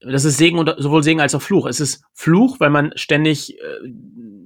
[0.00, 1.66] Das ist Segen und sowohl Segen als auch Fluch.
[1.66, 3.62] Es ist Fluch, weil man ständig äh,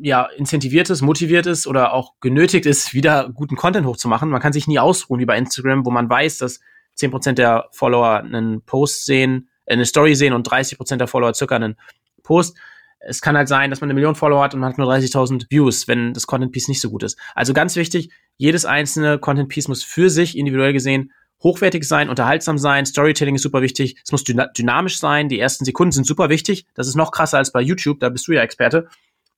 [0.06, 4.30] ja, incentiviert ist, motiviert ist oder auch genötigt ist, wieder guten Content hochzumachen.
[4.30, 6.60] Man kann sich nie ausruhen wie bei Instagram, wo man weiß, dass
[6.96, 11.56] 10% der Follower einen Post sehen, äh, eine Story sehen und 30% der Follower circa
[11.56, 11.74] einen
[12.22, 12.56] Post.
[13.00, 15.50] Es kann halt sein, dass man eine Million Follower hat und man hat nur 30.000
[15.50, 17.18] Views, wenn das Content Piece nicht so gut ist.
[17.34, 22.58] Also ganz wichtig, jedes einzelne Content Piece muss für sich individuell gesehen hochwertig sein, unterhaltsam
[22.58, 26.64] sein, Storytelling ist super wichtig, es muss dynamisch sein, die ersten Sekunden sind super wichtig,
[26.74, 28.88] das ist noch krasser als bei YouTube, da bist du ja Experte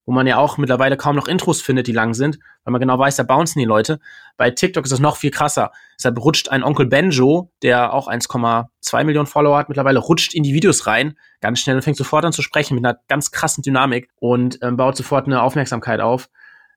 [0.09, 2.99] wo man ja auch mittlerweile kaum noch Intros findet, die lang sind, weil man genau
[2.99, 4.01] weiß, da bouncen die Leute.
[4.39, 5.71] Bei TikTok ist das noch viel krasser.
[5.99, 10.55] Deshalb rutscht ein Onkel Benjo, der auch 1,2 Millionen Follower hat, mittlerweile rutscht in die
[10.55, 14.09] Videos rein, ganz schnell und fängt sofort an zu sprechen mit einer ganz krassen Dynamik
[14.19, 16.31] und ähm, baut sofort eine Aufmerksamkeit auf.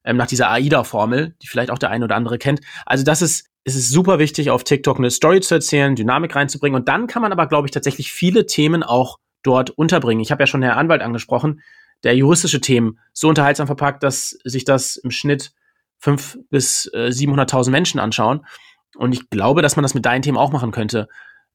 [0.04, 2.60] Ähm, nach dieser AIDA-Formel, die vielleicht auch der eine oder andere kennt.
[2.84, 6.78] Also das ist es ist super wichtig, auf TikTok eine Story zu erzählen, Dynamik reinzubringen.
[6.78, 10.20] Und dann kann man aber, glaube ich, tatsächlich viele Themen auch dort unterbringen.
[10.20, 11.62] Ich habe ja schon Herr Anwalt angesprochen,
[12.04, 15.52] der juristische Themen so unterhaltsam verpackt, dass sich das im Schnitt
[15.98, 18.44] fünf bis äh, 700.000 Menschen anschauen.
[18.96, 21.08] Und ich glaube, dass man das mit deinen Themen auch machen könnte.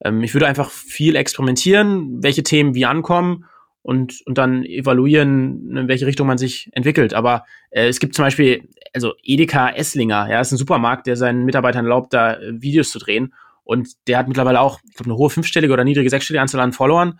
[0.03, 3.45] Ähm, ich würde einfach viel experimentieren, welche Themen wie ankommen
[3.81, 7.13] und, und dann evaluieren, in welche Richtung man sich entwickelt.
[7.13, 11.45] Aber äh, es gibt zum Beispiel, also Edeka Esslinger, ja, ist ein Supermarkt, der seinen
[11.45, 13.33] Mitarbeitern erlaubt, da äh, Videos zu drehen.
[13.63, 16.73] Und der hat mittlerweile auch, ich glaube, eine hohe fünfstellige oder niedrige sechsstellige Anzahl an
[16.73, 17.19] Followern.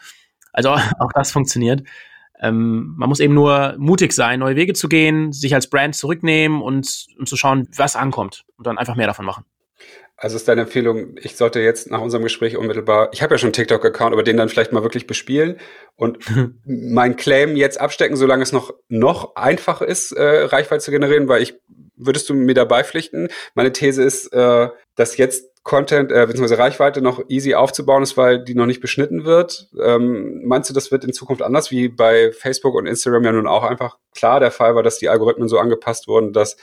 [0.54, 1.84] Also auch das funktioniert.
[2.41, 6.62] Ähm, man muss eben nur mutig sein, neue Wege zu gehen, sich als Brand zurücknehmen
[6.62, 9.45] und, und zu schauen, was ankommt und dann einfach mehr davon machen.
[10.19, 13.47] Also ist deine Empfehlung, ich sollte jetzt nach unserem Gespräch unmittelbar, ich habe ja schon
[13.47, 15.58] einen TikTok-Account, aber den dann vielleicht mal wirklich bespielen
[15.95, 16.17] und
[16.65, 21.43] mein Claim jetzt abstecken, solange es noch, noch einfach ist, äh, Reichweite zu generieren, weil
[21.43, 21.60] ich,
[21.95, 23.28] würdest du mir dabei pflichten?
[23.54, 28.41] Meine These ist, äh, dass jetzt Content, äh, beziehungsweise Reichweite noch easy aufzubauen ist, weil
[28.41, 29.67] die noch nicht beschnitten wird.
[29.77, 33.47] Ähm, meinst du, das wird in Zukunft anders, wie bei Facebook und Instagram ja nun
[33.47, 36.56] auch einfach klar der Fall war, dass die Algorithmen so angepasst wurden, dass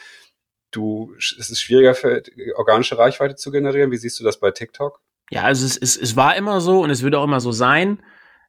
[0.71, 2.23] du, es ist schwieriger für
[2.57, 3.91] organische Reichweite zu generieren.
[3.91, 5.01] Wie siehst du das bei TikTok?
[5.31, 8.03] Ja, also es, es, es war immer so und es wird auch immer so sein.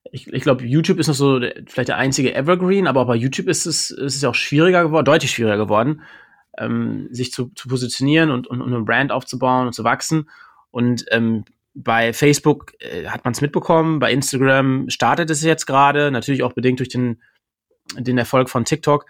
[0.10, 3.16] Ich, ich glaube, YouTube ist noch so der, vielleicht der einzige Evergreen, aber auch bei
[3.16, 6.04] YouTube ist es, ist es auch schwieriger geworden, deutlich schwieriger geworden,
[6.58, 10.30] ähm, sich zu, zu positionieren und, und, und ein Brand aufzubauen und zu wachsen.
[10.76, 16.12] Und ähm, bei Facebook äh, hat man es mitbekommen, bei Instagram startet es jetzt gerade,
[16.12, 17.22] natürlich auch bedingt durch den,
[17.98, 19.06] den Erfolg von TikTok.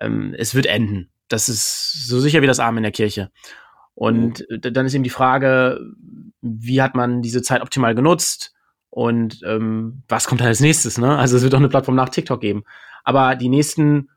[0.00, 3.30] Ähm, es wird enden das ist so sicher wie das Arm in der Kirche.
[3.94, 4.60] Und mhm.
[4.60, 5.80] dann ist eben die Frage,
[6.42, 8.54] wie hat man diese Zeit optimal genutzt
[8.90, 10.98] und ähm, was kommt da als nächstes?
[10.98, 11.16] Ne?
[11.16, 12.64] Also es wird auch eine Plattform nach TikTok geben.
[13.04, 14.10] Aber die nächsten,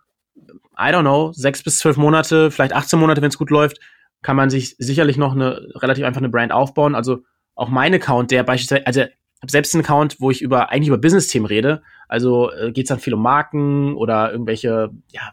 [0.78, 3.80] I don't know, sechs bis zwölf Monate, vielleicht 18 Monate, wenn es gut läuft,
[4.22, 6.96] kann man sich sicherlich noch eine relativ einfach eine Brand aufbauen.
[6.96, 7.20] Also
[7.56, 10.98] auch mein Account, der beispielsweise, also habe selbst einen Account, wo ich über eigentlich über
[10.98, 11.82] Business-Themen rede.
[12.08, 15.32] Also äh, geht es dann viel um Marken oder irgendwelche ja,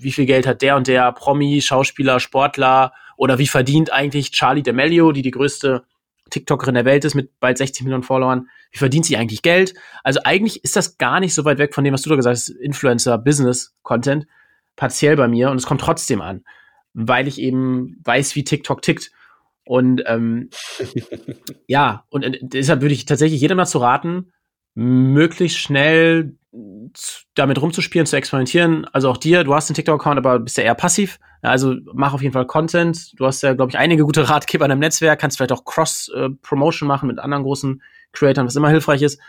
[0.00, 4.62] wie viel Geld hat der und der Promi, Schauspieler, Sportler oder wie verdient eigentlich Charlie
[4.62, 5.84] D'Amelio, die die größte
[6.30, 9.74] TikTokerin der Welt ist mit bald 60 Millionen Followern, wie verdient sie eigentlich Geld?
[10.04, 12.36] Also eigentlich ist das gar nicht so weit weg von dem, was du da gesagt
[12.36, 14.26] hast, Influencer, Business, Content,
[14.76, 16.44] partiell bei mir und es kommt trotzdem an,
[16.94, 19.10] weil ich eben weiß, wie TikTok tickt.
[19.64, 20.50] Und ähm,
[21.66, 24.32] ja, und äh, deshalb würde ich tatsächlich jedem dazu raten,
[24.74, 26.36] möglichst schnell
[27.34, 28.84] damit rumzuspielen, zu experimentieren.
[28.86, 31.20] Also auch dir, du hast einen TikTok-Account, aber bist ja eher passiv.
[31.42, 33.18] Also mach auf jeden Fall Content.
[33.18, 36.88] Du hast ja, glaube ich, einige gute Ratgeber in deinem Netzwerk, kannst vielleicht auch Cross-Promotion
[36.88, 39.20] machen mit anderen großen Creatoren, was immer hilfreich ist.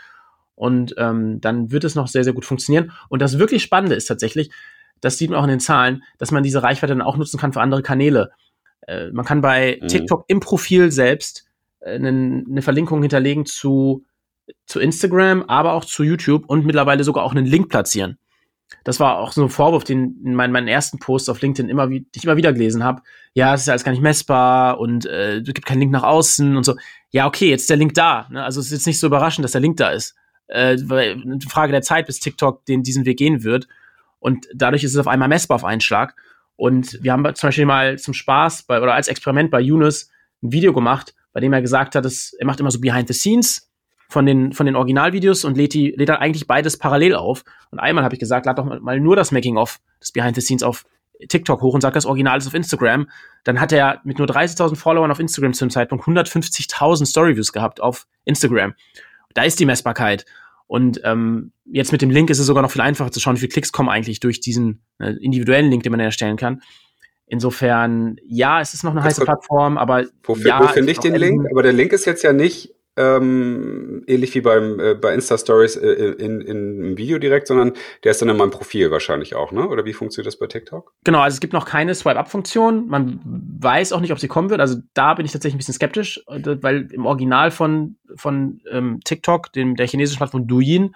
[0.54, 2.92] Und ähm, dann wird es noch sehr, sehr gut funktionieren.
[3.08, 4.50] Und das wirklich Spannende ist tatsächlich,
[5.02, 7.52] das sieht man auch in den Zahlen, dass man diese Reichweite dann auch nutzen kann
[7.52, 8.30] für andere Kanäle.
[8.86, 9.88] Äh, man kann bei mhm.
[9.88, 11.44] TikTok im Profil selbst
[11.80, 12.08] äh, eine,
[12.48, 14.06] eine Verlinkung hinterlegen zu
[14.66, 18.18] zu Instagram, aber auch zu YouTube und mittlerweile sogar auch einen Link platzieren.
[18.84, 21.90] Das war auch so ein Vorwurf, den in meinen, meinen ersten Posts auf LinkedIn immer,
[21.90, 23.02] wie, ich immer wieder gelesen habe.
[23.34, 26.02] Ja, es ist ja alles gar nicht messbar und äh, es gibt keinen Link nach
[26.02, 26.76] außen und so.
[27.10, 28.28] Ja, okay, jetzt ist der Link da.
[28.30, 28.42] Ne?
[28.42, 30.14] Also es ist jetzt nicht so überraschend, dass der Link da ist.
[30.48, 33.68] Äh, weil eine Frage der Zeit, bis TikTok den, diesen Weg gehen wird.
[34.22, 36.14] Und dadurch ist es auf einmal messbar auf einen Schlag.
[36.54, 40.10] Und wir haben zum Beispiel mal zum Spaß bei, oder als Experiment bei Yunus
[40.42, 43.14] ein Video gemacht, bei dem er gesagt hat, dass er macht immer so Behind the
[43.14, 43.68] Scenes
[44.08, 47.44] von den, von den Originalvideos und lädt, die, lädt dann eigentlich beides parallel auf.
[47.72, 50.62] Und einmal habe ich gesagt, lad doch mal nur das Making-of, das Behind the Scenes
[50.62, 50.84] auf
[51.28, 53.08] TikTok hoch und sag, das Original ist auf Instagram.
[53.42, 57.80] Dann hat er mit nur 30.000 Followern auf Instagram zu dem Zeitpunkt 150.000 Storyviews gehabt
[57.80, 58.74] auf Instagram.
[59.34, 60.26] Da ist die Messbarkeit.
[60.66, 63.40] Und ähm, jetzt mit dem Link ist es sogar noch viel einfacher zu schauen, wie
[63.40, 66.62] viele Klicks kommen eigentlich durch diesen äh, individuellen Link, den man erstellen kann.
[67.26, 70.06] Insofern, ja, es ist noch eine heiße Plattform, aber.
[70.24, 71.46] Wo, ja, wo finde ich den Link?
[71.50, 75.76] Aber der Link ist jetzt ja nicht ähm, ähnlich wie beim äh, bei Insta Stories
[75.76, 77.72] äh, in, in, im Video direkt, sondern
[78.04, 79.66] der ist dann in meinem Profil wahrscheinlich auch, ne?
[79.66, 80.92] Oder wie funktioniert das bei TikTok?
[81.04, 82.88] Genau, also es gibt noch keine Swipe-Up-Funktion.
[82.88, 84.60] Man weiß auch nicht, ob sie kommen wird.
[84.60, 89.00] Also da bin ich tatsächlich ein bisschen skeptisch, äh, weil im Original von von ähm,
[89.04, 90.94] TikTok, dem der chinesischen Plattform Douyin,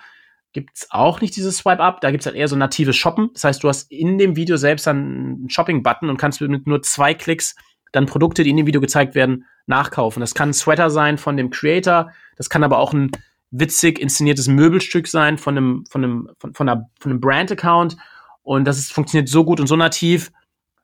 [0.53, 2.01] gibt's auch nicht dieses Swipe-Up.
[2.01, 3.31] Da gibt's halt eher so natives Shoppen.
[3.33, 6.83] Das heißt, du hast in dem Video selbst dann einen Shopping-Button und kannst mit nur
[6.83, 7.57] zwei Klicks
[7.97, 10.21] dann Produkte, die in dem Video gezeigt werden, nachkaufen.
[10.21, 13.11] Das kann ein Sweater sein von dem Creator, das kann aber auch ein
[13.51, 17.97] witzig inszeniertes Möbelstück sein von einem, von einem, von, von, einer, von einem Brand-Account.
[18.43, 20.31] Und das ist, funktioniert so gut und so nativ,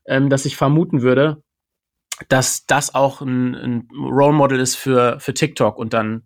[0.07, 1.43] ähm, dass ich vermuten würde,
[2.29, 6.25] dass das auch ein, ein Role Model ist für, für TikTok und dann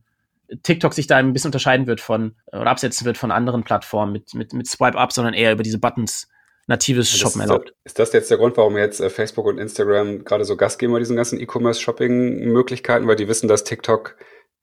[0.63, 4.35] TikTok sich da ein bisschen unterscheiden wird von oder absetzen wird von anderen Plattformen mit,
[4.35, 6.29] mit, mit Swipe Up, sondern eher über diese Buttons
[6.67, 7.75] natives ist Shoppen das, erlaubt.
[7.85, 10.93] Ist das jetzt der Grund, warum jetzt äh, Facebook und Instagram gerade so Gas geben
[10.93, 14.17] bei diesen ganzen E-Commerce-Shopping-Möglichkeiten, weil die wissen, dass TikTok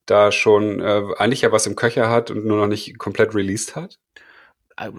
[0.06, 3.76] da schon äh, eigentlich ja was im Köcher hat und nur noch nicht komplett released
[3.76, 4.00] hat?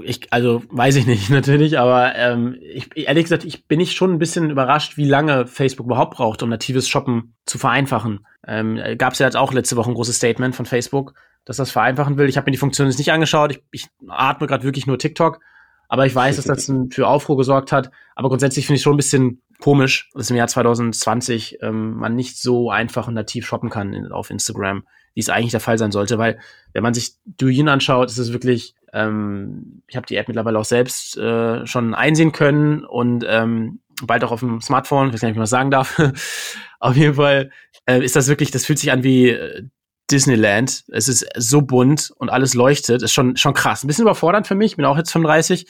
[0.03, 4.12] Ich, also weiß ich nicht natürlich, aber ähm, ich, ehrlich gesagt, ich bin ich schon
[4.12, 8.27] ein bisschen überrascht, wie lange Facebook überhaupt braucht, um natives Shoppen zu vereinfachen.
[8.47, 11.14] Ähm, Gab es ja jetzt auch letzte Woche ein großes Statement von Facebook,
[11.45, 12.29] dass das vereinfachen will.
[12.29, 13.51] Ich habe mir die Funktion jetzt nicht angeschaut.
[13.51, 15.40] Ich, ich atme gerade wirklich nur TikTok,
[15.88, 17.90] aber ich weiß, dass das für Aufruhr gesorgt hat.
[18.14, 22.38] Aber grundsätzlich finde ich schon ein bisschen komisch, dass im Jahr 2020 ähm, man nicht
[22.38, 25.92] so einfach und nativ shoppen kann in, auf Instagram, wie es eigentlich der Fall sein
[25.92, 26.18] sollte.
[26.18, 26.38] Weil
[26.73, 30.64] wenn man sich Douyin anschaut, ist es wirklich ähm, ich habe die App mittlerweile auch
[30.64, 35.29] selbst äh, schon einsehen können und ähm, bald auch auf dem Smartphone, ich weiß gar
[35.29, 36.01] nicht, wie man das sagen darf.
[36.79, 37.51] auf jeden Fall
[37.87, 39.64] äh, ist das wirklich, das fühlt sich an wie äh,
[40.11, 40.85] Disneyland.
[40.88, 43.03] Es ist so bunt und alles leuchtet.
[43.03, 43.83] Ist schon, schon krass.
[43.83, 44.73] Ein bisschen überfordernd für mich.
[44.73, 45.67] Ich bin auch jetzt 35.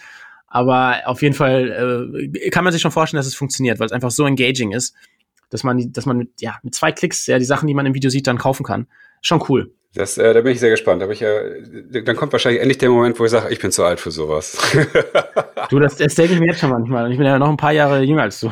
[0.47, 3.93] Aber auf jeden Fall äh, kann man sich schon vorstellen, dass es funktioniert, weil es
[3.93, 4.95] einfach so engaging ist,
[5.51, 7.95] dass man, dass man mit, ja, mit zwei Klicks ja die Sachen, die man im
[7.95, 8.87] Video sieht, dann kaufen kann.
[9.21, 9.73] Schon cool.
[9.95, 11.03] Das, äh, da bin ich sehr gespannt.
[11.03, 11.41] Da ich ja,
[12.05, 14.59] dann kommt wahrscheinlich endlich der Moment, wo ich sage, ich bin zu alt für sowas.
[15.71, 17.07] du, das, das denke ich mir jetzt schon manchmal.
[17.07, 18.51] Und ich bin ja noch ein paar Jahre jünger als du.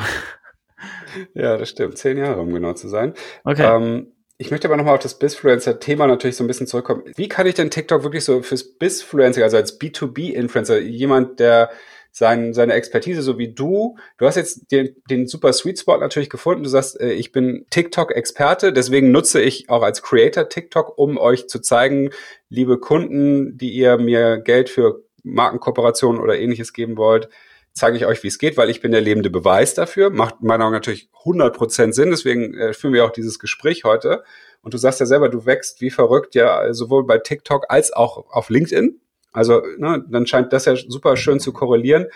[1.33, 1.97] Ja, das stimmt.
[1.97, 3.13] Zehn Jahre, um genau zu sein.
[3.43, 3.63] Okay.
[3.63, 4.07] Ähm,
[4.43, 7.03] ich möchte aber nochmal auf das Bizfluencer-Thema natürlich so ein bisschen zurückkommen.
[7.15, 11.69] Wie kann ich denn TikTok wirklich so fürs Bizfluencer, also als B2B-Influencer, jemand, der
[12.11, 13.97] sein, seine Expertise, so wie du.
[14.17, 16.63] Du hast jetzt den, den super Sweet Spot natürlich gefunden.
[16.63, 21.47] Du sagst, äh, ich bin TikTok-Experte, deswegen nutze ich auch als Creator TikTok, um euch
[21.47, 22.09] zu zeigen,
[22.49, 27.29] liebe Kunden, die ihr mir Geld für Markenkooperationen oder ähnliches geben wollt,
[27.73, 30.09] zeige ich euch, wie es geht, weil ich bin der lebende Beweis dafür.
[30.09, 34.23] Macht meiner Meinung natürlich 100% Sinn, deswegen äh, führen wir auch dieses Gespräch heute.
[34.61, 38.29] Und du sagst ja selber, du wächst wie verrückt, ja, sowohl bei TikTok als auch
[38.29, 39.01] auf LinkedIn.
[39.31, 42.07] Also ne, dann scheint das ja super schön zu korrelieren.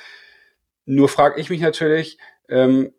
[0.86, 2.94] Nur frage ich mich natürlich, ähm,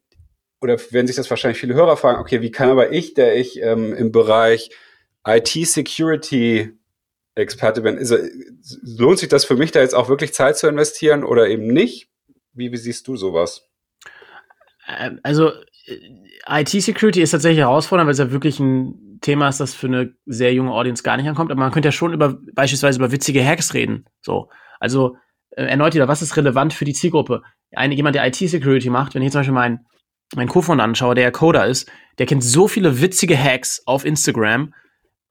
[0.61, 3.63] oder werden sich das wahrscheinlich viele Hörer fragen, okay, wie kann aber ich, der ich
[3.63, 4.71] ähm, im Bereich
[5.25, 6.73] IT-Security
[7.37, 8.13] Experte bin, ist,
[8.83, 12.09] lohnt sich das für mich, da jetzt auch wirklich Zeit zu investieren oder eben nicht?
[12.59, 13.69] Wie, wie siehst du sowas?
[14.89, 15.53] Ähm, also
[15.87, 20.15] äh, IT-Security ist tatsächlich herausfordernd, weil es ja wirklich ein Thema ist, das für eine
[20.27, 23.45] sehr junge Audience gar nicht ankommt, aber man könnte ja schon über beispielsweise über witzige
[23.45, 24.07] Hacks reden.
[24.21, 24.49] So,
[24.81, 25.17] also
[25.51, 27.43] äh, erneut wieder, was ist relevant für die Zielgruppe?
[27.73, 29.87] Eine, jemand, der IT-Security macht, wenn ich zum Beispiel meinen
[30.35, 34.75] mein Co-Founder anschaue, der ja Coder ist, der kennt so viele witzige Hacks auf Instagram.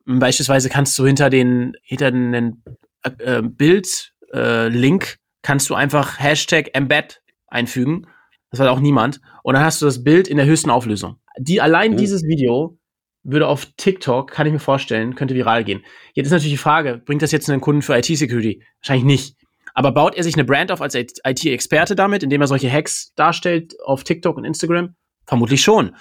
[0.06, 2.64] Beispielsweise kannst du hinter den hinter den
[3.04, 8.06] äh, Bild-Link äh, kannst du einfach Hashtag Embed einfügen.
[8.52, 9.22] Das hat auch niemand.
[9.44, 11.22] Und dann hast du das Bild in der höchsten Auflösung.
[11.40, 11.98] Die allein mhm.
[11.98, 12.78] dieses Video
[13.24, 15.86] würde auf TikTok, kann ich mir vorstellen, könnte viral gehen.
[16.14, 18.62] Jetzt ist natürlich die Frage, bringt das jetzt einen Kunden für IT-Security?
[18.82, 19.38] Wahrscheinlich nicht.
[19.74, 23.74] Aber baut er sich eine Brand auf als IT-Experte damit, indem er solche Hacks darstellt
[23.86, 24.96] auf TikTok und Instagram?
[25.26, 25.96] Vermutlich schon.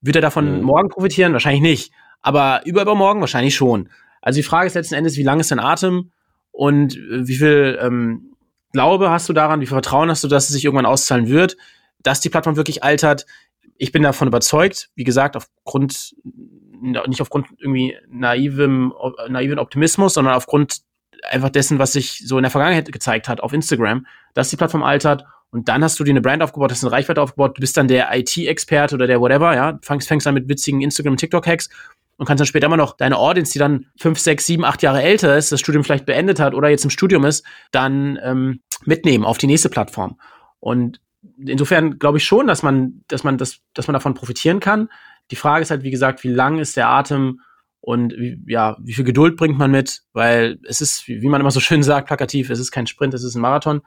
[0.00, 0.62] Wird er davon mhm.
[0.62, 1.34] morgen profitieren?
[1.34, 1.92] Wahrscheinlich nicht.
[2.22, 3.90] Aber übermorgen wahrscheinlich schon.
[4.22, 6.12] Also die Frage ist letzten Endes, wie lang ist dein Atem
[6.50, 8.32] und äh, wie viel ähm,
[8.72, 11.56] Glaube hast du daran, wie viel Vertrauen hast du, dass es sich irgendwann auszahlen wird,
[12.02, 13.26] dass die Plattform wirklich altert?
[13.78, 16.14] Ich bin davon überzeugt, wie gesagt, aufgrund
[16.80, 18.92] nicht aufgrund irgendwie naivem,
[19.28, 20.82] naiven Optimismus, sondern aufgrund
[21.30, 24.82] einfach dessen, was sich so in der Vergangenheit gezeigt hat auf Instagram, dass die Plattform
[24.82, 25.24] altert.
[25.50, 27.88] Und dann hast du dir eine Brand aufgebaut, hast eine Reichweite aufgebaut, du bist dann
[27.88, 31.70] der IT-Experte oder der whatever, ja, fängst, fängst dann mit witzigen Instagram- TikTok-Hacks
[32.16, 35.02] und kannst dann später immer noch deine Audience, die dann fünf, sechs, sieben, acht Jahre
[35.02, 39.24] älter ist, das Studium vielleicht beendet hat oder jetzt im Studium ist, dann ähm, mitnehmen
[39.24, 40.18] auf die nächste Plattform.
[40.60, 41.00] Und
[41.38, 44.88] insofern glaube ich schon, dass man, dass man das, dass man davon profitieren kann.
[45.30, 47.40] Die Frage ist halt, wie gesagt, wie lang ist der Atem
[47.80, 50.02] und wie, ja, wie viel Geduld bringt man mit?
[50.12, 53.24] Weil es ist, wie man immer so schön sagt, plakativ, es ist kein Sprint, es
[53.24, 53.82] ist ein Marathon.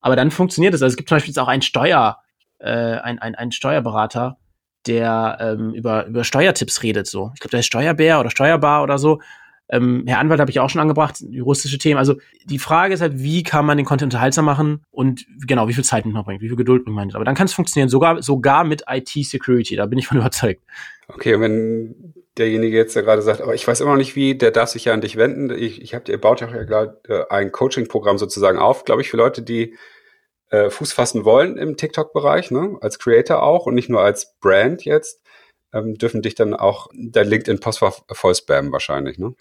[0.00, 0.82] Aber dann funktioniert es.
[0.82, 2.18] Also es gibt zum Beispiel jetzt auch einen Steuer,
[2.58, 4.38] äh, ein, ein, ein Steuerberater,
[4.86, 7.06] der ähm, über, über Steuertipps redet.
[7.06, 9.20] So, ich glaube, der ist Steuerbär oder Steuerbar oder so.
[9.68, 11.98] Ähm, Herr Anwalt habe ich auch schon angebracht, juristische Themen.
[11.98, 15.72] Also die Frage ist halt, wie kann man den Content unterhaltsam machen und genau, wie
[15.72, 17.16] viel Zeit man bringt, wie viel Geduld bringt man mit.
[17.16, 20.62] Aber dann kann es funktionieren, sogar, sogar mit IT-Security, da bin ich von überzeugt.
[21.08, 24.36] Okay, und wenn derjenige jetzt ja gerade sagt, aber ich weiß immer noch nicht wie,
[24.36, 25.50] der darf sich ja an dich wenden.
[25.50, 29.16] Ich, ich habe, ihr baut ja gerade äh, ein Coaching-Programm sozusagen auf, glaube ich, für
[29.16, 29.74] Leute, die
[30.52, 32.76] äh, Fuß fassen wollen im TikTok-Bereich, ne?
[32.80, 35.22] als Creator auch und nicht nur als Brand jetzt
[35.72, 39.34] ähm, dürfen dich dann auch dein LinkedIn-Postfach voll spammen wahrscheinlich, ne?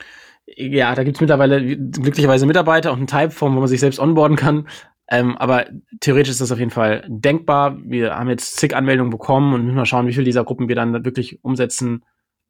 [0.48, 4.68] Ja, da gibt's mittlerweile glücklicherweise Mitarbeiter und eine Typeform, wo man sich selbst onboarden kann.
[5.10, 5.66] Ähm, aber
[6.00, 7.78] theoretisch ist das auf jeden Fall denkbar.
[7.84, 10.76] Wir haben jetzt zig Anmeldungen bekommen und müssen mal schauen, wie viele dieser Gruppen wir
[10.76, 12.04] dann wirklich umsetzen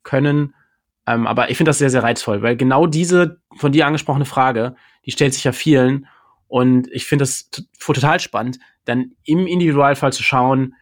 [0.04, 0.56] können.
[1.08, 4.76] Ähm, aber ich finde das sehr, sehr reizvoll, weil genau diese von dir angesprochene Frage,
[5.06, 6.08] die stellt sich ja vielen.
[6.52, 8.60] Und ich finde das total spannend.
[8.84, 10.76] dann im Individualfall zu schauen,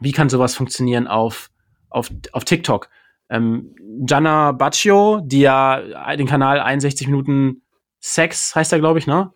[0.00, 1.50] wie kann sowas funktionieren auf,
[1.88, 2.88] auf, auf TikTok.
[3.30, 7.62] Ähm, Gianna Baccio, die ja den Kanal 61 Minuten
[8.00, 9.32] Sex heißt er, glaube ich, ne?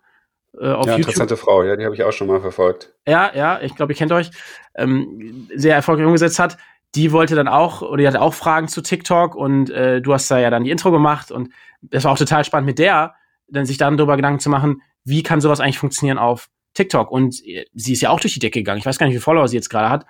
[0.59, 0.97] Äh, auf ja, YouTube.
[0.97, 2.93] interessante Frau, ja, die habe ich auch schon mal verfolgt.
[3.07, 4.31] Ja, ja, ich glaube, ihr kennt euch.
[4.75, 6.57] Ähm, sehr erfolgreich umgesetzt hat.
[6.93, 10.29] Die wollte dann auch, oder die hatte auch Fragen zu TikTok und äh, du hast
[10.29, 13.15] da ja dann die Intro gemacht und das war auch total spannend mit der,
[13.47, 17.11] dann sich dann darüber Gedanken zu machen, wie kann sowas eigentlich funktionieren auf TikTok?
[17.11, 18.79] Und äh, sie ist ja auch durch die Decke gegangen.
[18.79, 20.05] Ich weiß gar nicht, wie viele Follower sie jetzt gerade hat,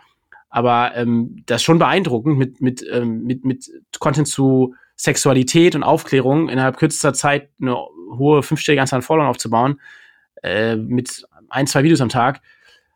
[0.49, 5.83] aber ähm, das ist schon beeindruckend mit, mit, ähm, mit, mit Content zu Sexualität und
[5.83, 7.75] Aufklärung innerhalb kürzester Zeit eine
[8.17, 9.79] hohe fünfstellige Anzahl an Followern aufzubauen
[10.43, 12.41] äh, mit ein, zwei Videos am Tag.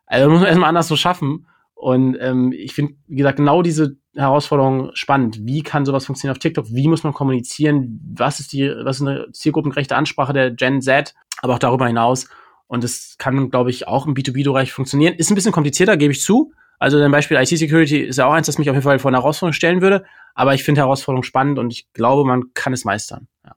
[0.05, 1.47] Also muss man erstmal anders so schaffen.
[1.75, 5.39] Und ähm, ich finde, wie gesagt, genau diese Herausforderung spannend.
[5.45, 6.65] Wie kann sowas funktionieren auf TikTok?
[6.69, 7.99] Wie muss man kommunizieren?
[8.15, 11.13] Was ist die, was ist eine zielgruppengerechte Ansprache der Gen Z?
[11.41, 12.27] Aber auch darüber hinaus.
[12.67, 15.15] Und das kann, glaube ich, auch im B2B-Bereich funktionieren.
[15.15, 16.53] Ist ein bisschen komplizierter, gebe ich zu.
[16.79, 19.17] Also ein Beispiel IT-Security ist ja auch eins, das mich auf jeden Fall vor eine
[19.17, 20.05] Herausforderung stellen würde.
[20.35, 23.27] Aber ich finde Herausforderung spannend und ich glaube, man kann es meistern.
[23.45, 23.55] Ja.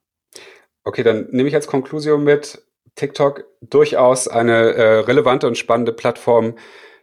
[0.85, 2.63] Okay, dann nehme ich als Konklusion mit,
[2.97, 6.55] TikTok durchaus eine äh, relevante und spannende Plattform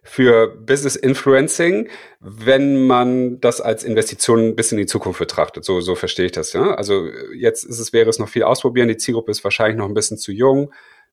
[0.04, 1.90] für Business Influencing,
[2.20, 5.64] wenn man das als Investition bis in die Zukunft betrachtet.
[5.64, 6.76] So, so verstehe ich das, ja.
[6.76, 8.90] Also jetzt ist es, wäre es noch viel ausprobieren.
[8.90, 10.72] Die Zielgruppe ist wahrscheinlich noch ein bisschen zu jung.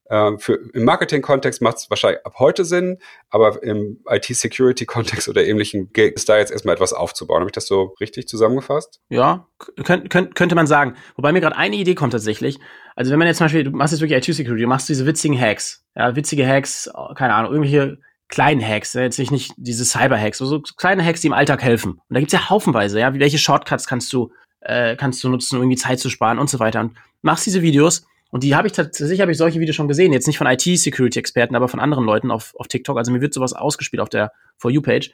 [0.09, 2.97] Ähm, für, Im Marketing-Kontext macht es wahrscheinlich ab heute Sinn,
[3.29, 7.39] aber im IT-Security-Kontext oder ähnlichen gilt es da jetzt erstmal etwas aufzubauen.
[7.39, 8.99] Habe ich das so richtig zusammengefasst?
[9.07, 9.47] Ja,
[9.85, 10.95] könnt, könnt, könnte man sagen.
[11.15, 12.59] Wobei mir gerade eine Idee kommt tatsächlich.
[12.93, 15.39] Also wenn man jetzt zum Beispiel, du machst jetzt wirklich IT-Security, du machst diese witzigen
[15.39, 17.97] Hacks, ja, witzige Hacks, keine Ahnung, irgendwelche
[18.31, 21.91] kleinen Hacks, jetzt nicht, nicht diese Cyber-Hacks, so, so kleine Hacks, die im Alltag helfen.
[21.91, 25.61] Und da gibt's ja haufenweise, ja, welche Shortcuts kannst du, äh, kannst du nutzen, um
[25.61, 26.79] irgendwie Zeit zu sparen und so weiter.
[26.79, 30.13] Und machst diese Videos und die habe ich tatsächlich, habe ich solche Videos schon gesehen.
[30.13, 32.97] Jetzt nicht von IT-Security-Experten, aber von anderen Leuten auf, auf TikTok.
[32.97, 35.11] Also mir wird sowas ausgespielt auf der For You-Page.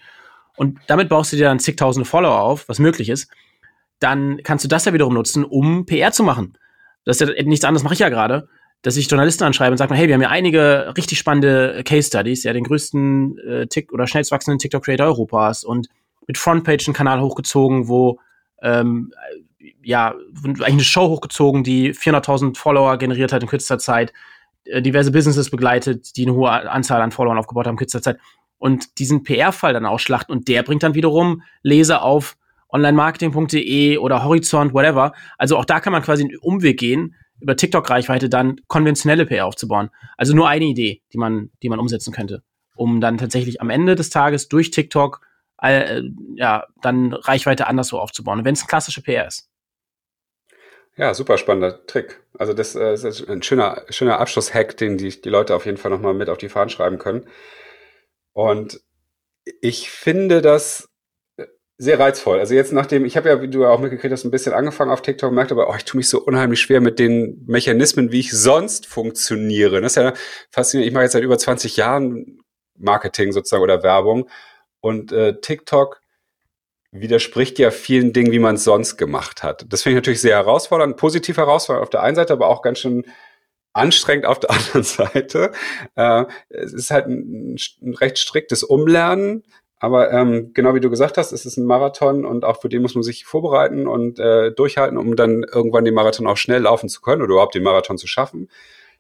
[0.55, 3.29] Und damit baust du dir dann zigtausende Follower auf, was möglich ist.
[3.99, 6.57] Dann kannst du das ja wiederum nutzen, um PR zu machen.
[7.05, 8.47] Das ist ja nichts anderes, mache ich ja gerade,
[8.81, 12.07] dass ich Journalisten anschreibe und sage mal, hey, wir haben ja einige richtig spannende Case
[12.07, 15.87] Studies, ja, den größten äh, Tick oder schnellst wachsenden TikTok-Creator Europas und
[16.27, 18.19] mit Frontpage einen Kanal hochgezogen, wo
[18.61, 19.11] ähm,
[19.83, 24.13] ja, eigentlich eine Show hochgezogen, die 400.000 Follower generiert hat in kürzester Zeit,
[24.65, 28.19] äh, diverse Businesses begleitet, die eine hohe Anzahl an Followern aufgebaut haben in kürzester Zeit
[28.59, 32.37] und diesen PR-Fall dann ausschlachten und der bringt dann wiederum Leser auf
[32.69, 35.13] onlinemarketing.de oder Horizont, whatever.
[35.37, 39.89] Also auch da kann man quasi einen Umweg gehen, über TikTok-Reichweite dann konventionelle PR aufzubauen.
[40.17, 42.43] Also nur eine Idee, die man, die man umsetzen könnte,
[42.75, 45.21] um dann tatsächlich am Ende des Tages durch TikTok
[45.61, 46.01] äh,
[46.35, 49.49] ja, dann Reichweite anderswo aufzubauen, wenn es ein klassischer PR ist.
[50.95, 52.21] Ja, super spannender Trick.
[52.37, 55.91] Also das, äh, ist ein schöner, schöner Abschlusshack, den die, die Leute auf jeden Fall
[55.91, 57.27] nochmal mit auf die Fahnen schreiben können.
[58.33, 58.81] Und
[59.61, 60.89] ich finde das
[61.77, 62.39] sehr reizvoll.
[62.39, 65.01] Also jetzt nachdem, ich habe ja, wie du auch mitgekriegt hast, ein bisschen angefangen auf
[65.01, 68.31] TikTok, merkt aber, oh, ich tue mich so unheimlich schwer mit den Mechanismen, wie ich
[68.31, 69.81] sonst funktioniere.
[69.81, 70.13] Das ist ja
[70.49, 70.87] faszinierend.
[70.87, 72.41] Ich mache jetzt seit über 20 Jahren
[72.77, 74.27] Marketing sozusagen oder Werbung.
[74.79, 76.01] Und äh, TikTok
[76.91, 79.65] widerspricht ja vielen Dingen, wie man es sonst gemacht hat.
[79.69, 82.79] Das finde ich natürlich sehr herausfordernd, positiv herausfordernd auf der einen Seite, aber auch ganz
[82.79, 83.05] schön
[83.73, 85.51] anstrengend auf der anderen Seite.
[85.95, 89.43] Äh, es ist halt ein, ein, recht striktes Umlernen,
[89.79, 92.81] aber ähm, genau wie du gesagt hast, es ist ein Marathon und auch für den
[92.81, 96.89] muss man sich vorbereiten und äh, durchhalten, um dann irgendwann den Marathon auch schnell laufen
[96.89, 98.49] zu können oder überhaupt den Marathon zu schaffen.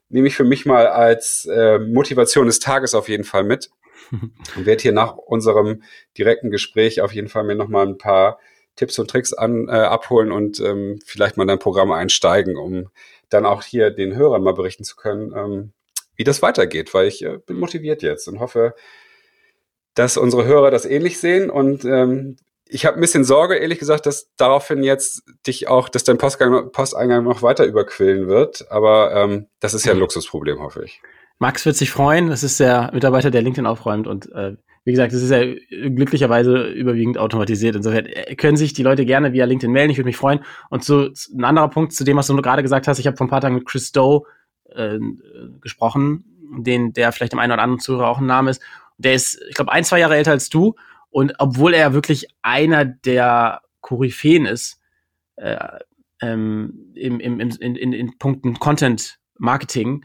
[0.09, 3.71] Nehme ich für mich mal als äh, Motivation des Tages auf jeden Fall mit
[4.11, 5.81] und werde hier nach unserem
[6.17, 8.39] direkten Gespräch auf jeden Fall mir nochmal ein paar
[8.75, 12.89] Tipps und Tricks an, äh, abholen und ähm, vielleicht mal in dein Programm einsteigen, um
[13.29, 15.71] dann auch hier den Hörern mal berichten zu können, ähm,
[16.15, 18.75] wie das weitergeht, weil ich äh, bin motiviert jetzt und hoffe,
[19.97, 22.37] dass unsere Hörer das ähnlich sehen und ähm,
[22.69, 26.71] ich habe ein bisschen Sorge, ehrlich gesagt, dass daraufhin jetzt dich auch, dass dein Postgang,
[26.71, 28.69] Posteingang noch weiter überquillen wird.
[28.69, 30.01] Aber ähm, das ist ja ein mhm.
[30.01, 31.01] Luxusproblem, hoffe ich.
[31.39, 32.29] Max wird sich freuen.
[32.29, 34.07] Das ist der Mitarbeiter, der LinkedIn aufräumt.
[34.07, 37.75] Und äh, wie gesagt, das ist ja glücklicherweise überwiegend automatisiert.
[37.75, 38.07] Insofern
[38.37, 39.91] können sich die Leute gerne via LinkedIn melden.
[39.91, 40.39] Ich würde mich freuen.
[40.69, 42.99] Und so ein anderer Punkt zu dem, was du gerade gesagt hast.
[42.99, 44.23] Ich habe vor ein paar Tagen mit Chris Doe
[44.73, 44.97] äh,
[45.61, 48.61] gesprochen, den, der vielleicht dem einen oder anderen Zuhörer auch ein Name ist.
[48.97, 50.75] Der ist, ich glaube, ein, zwei Jahre älter als du.
[51.09, 54.79] Und obwohl er wirklich einer der Koryphäen ist,
[55.37, 55.57] äh,
[56.21, 60.03] ähm, im, im, im, in, in, in Punkten Content Marketing,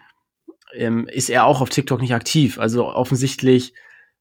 [0.75, 2.59] ähm, ist er auch auf TikTok nicht aktiv.
[2.59, 3.75] Also offensichtlich,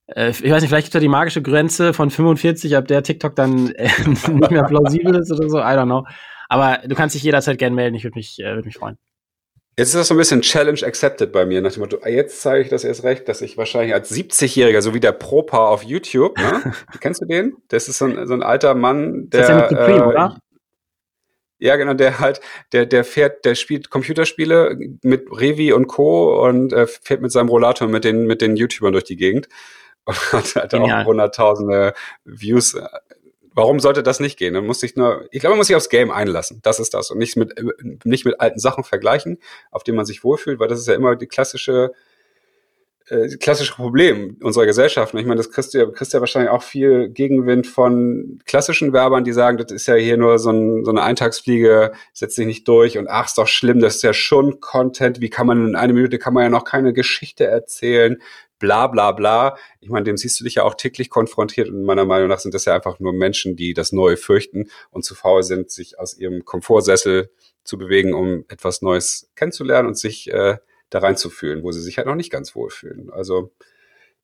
[0.07, 3.35] äh, ich weiß nicht, vielleicht gibt er die magische Grenze von 45, ab der TikTok
[3.35, 6.05] dann äh, nicht mehr plausibel ist oder so, I don't know.
[6.49, 8.97] Aber du kannst dich jederzeit gerne melden, ich würde mich, äh, würd mich freuen.
[9.77, 12.41] Jetzt ist das so ein bisschen Challenge accepted bei mir, nach dem Motto, ah, jetzt
[12.41, 15.83] zeige ich das erst recht, dass ich wahrscheinlich als 70-Jähriger, so wie der Propa auf
[15.83, 16.73] YouTube, ne?
[16.99, 17.55] Kennst du den?
[17.69, 19.41] Das ist so ein, so ein alter Mann, der.
[19.41, 20.37] Das ist ja Supreme, äh, oder?
[21.59, 22.41] Ja, genau, der halt,
[22.73, 26.43] der, der fährt, der spielt Computerspiele mit Revi und Co.
[26.43, 29.47] und äh, fährt mit seinem Rollator mit den, mit den YouTubern durch die Gegend
[30.05, 31.93] und hat, hat auch hunderttausende
[32.25, 32.75] Views
[33.53, 34.53] warum sollte das nicht gehen?
[34.53, 36.59] Man muss sich nur, ich glaube, man muss sich aufs Game einlassen.
[36.63, 37.11] Das ist das.
[37.11, 37.53] Und nicht mit,
[38.03, 39.37] nicht mit alten Sachen vergleichen,
[39.71, 41.91] auf denen man sich wohlfühlt, weil das ist ja immer die klassische,
[43.07, 45.13] äh, klassische Problem unserer Gesellschaft.
[45.13, 49.25] Ich meine, das kriegst du ja, kriegst ja wahrscheinlich auch viel Gegenwind von klassischen Werbern,
[49.25, 52.67] die sagen, das ist ja hier nur so, ein, so eine Eintagsfliege, setzt sich nicht
[52.67, 55.19] durch und ach, ist doch schlimm, das ist ja schon Content.
[55.19, 58.21] Wie kann man in einer Minute kann man ja noch keine Geschichte erzählen?
[58.61, 59.57] Bla bla bla.
[59.81, 62.53] Ich meine, dem siehst du dich ja auch täglich konfrontiert und meiner Meinung nach sind
[62.53, 66.17] das ja einfach nur Menschen, die das Neue fürchten und zu faul sind, sich aus
[66.17, 67.29] ihrem Komfortsessel
[67.65, 70.57] zu bewegen, um etwas Neues kennenzulernen und sich äh,
[70.89, 73.11] da reinzufühlen, wo sie sich halt noch nicht ganz wohlfühlen.
[73.11, 73.51] Also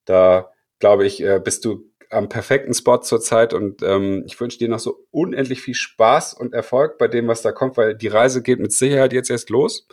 [0.05, 4.69] da glaube ich, äh, bist du am perfekten Spot zurzeit und ähm, ich wünsche dir
[4.69, 8.41] noch so unendlich viel Spaß und Erfolg bei dem, was da kommt, weil die Reise
[8.41, 9.87] geht mit Sicherheit jetzt erst los.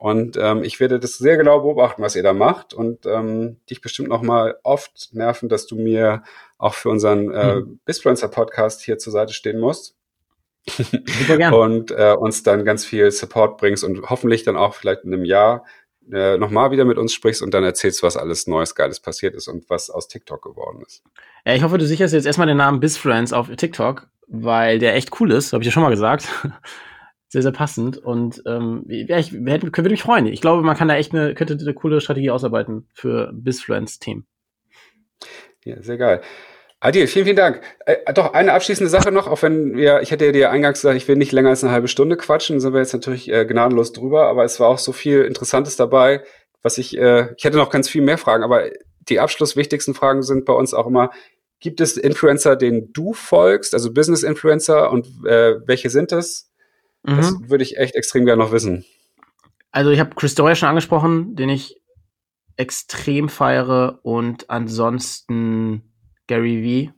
[0.00, 3.82] Und ähm, ich werde das sehr genau beobachten, was ihr da macht und ähm, dich
[3.82, 6.22] bestimmt noch mal oft nerven, dass du mir
[6.56, 7.80] auch für unseren äh, mhm.
[7.84, 9.98] Bisfluencer-Podcast hier zur Seite stehen musst.
[10.66, 11.52] Super gern.
[11.52, 15.26] und äh, uns dann ganz viel Support bringst und hoffentlich dann auch vielleicht in einem
[15.26, 15.66] Jahr
[16.10, 19.48] äh, nochmal wieder mit uns sprichst und dann erzählst, was alles Neues, Geiles passiert ist
[19.48, 21.02] und was aus TikTok geworden ist.
[21.44, 25.20] Ja, ich hoffe, du sicherst jetzt erstmal den Namen Bisfluence auf TikTok, weil der echt
[25.20, 26.26] cool ist, habe ich ja schon mal gesagt
[27.30, 27.96] sehr, sehr passend.
[27.96, 30.26] Und ähm, ja, ich hätte, würde mich freuen.
[30.26, 34.24] Ich glaube, man kann da echt eine, könnte eine coole Strategie ausarbeiten für Bisfluence-Team.
[35.64, 36.20] Ja, sehr geil.
[36.80, 37.60] Adil, vielen, vielen Dank.
[37.86, 41.06] Äh, doch, eine abschließende Sache noch, auch wenn wir, ich hätte dir eingangs gesagt, ich
[41.06, 44.26] will nicht länger als eine halbe Stunde quatschen, sind wir jetzt natürlich äh, gnadenlos drüber,
[44.26, 46.24] aber es war auch so viel Interessantes dabei,
[46.62, 48.64] was ich, äh, ich hätte noch ganz viel mehr Fragen, aber
[49.08, 51.10] die abschlusswichtigsten Fragen sind bei uns auch immer,
[51.60, 56.49] gibt es Influencer, denen du folgst, also Business-Influencer und äh, welche sind das?
[57.02, 57.16] Mhm.
[57.16, 58.84] Das würde ich echt extrem gerne noch wissen.
[59.72, 61.80] Also ich habe Chris Doyle schon angesprochen, den ich
[62.56, 65.82] extrem feiere und ansonsten
[66.26, 66.94] Gary V.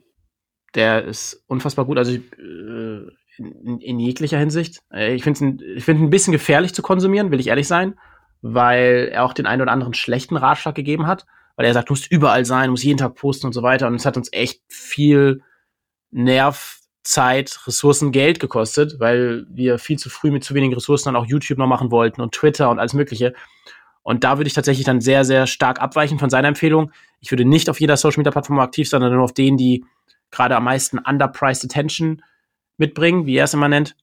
[0.75, 4.81] Der ist unfassbar gut, also äh, in, in, jeglicher Hinsicht.
[4.91, 7.97] Äh, ich finde es find ein bisschen gefährlich zu konsumieren, will ich ehrlich sein,
[8.41, 11.25] weil er auch den einen oder anderen schlechten Ratschlag gegeben hat,
[11.55, 13.87] weil er sagt, du musst überall sein, du musst jeden Tag posten und so weiter
[13.87, 15.41] und es hat uns echt viel
[16.11, 21.15] Nerv Zeit, Ressourcen, Geld gekostet, weil wir viel zu früh mit zu wenigen Ressourcen dann
[21.15, 23.33] auch YouTube noch machen wollten und Twitter und alles Mögliche.
[24.03, 26.91] Und da würde ich tatsächlich dann sehr, sehr stark abweichen von seiner Empfehlung.
[27.19, 29.85] Ich würde nicht auf jeder Social Media Plattform aktiv sein, sondern nur auf denen, die
[30.31, 32.21] gerade am meisten underpriced Attention
[32.77, 33.95] mitbringen, wie er es immer nennt.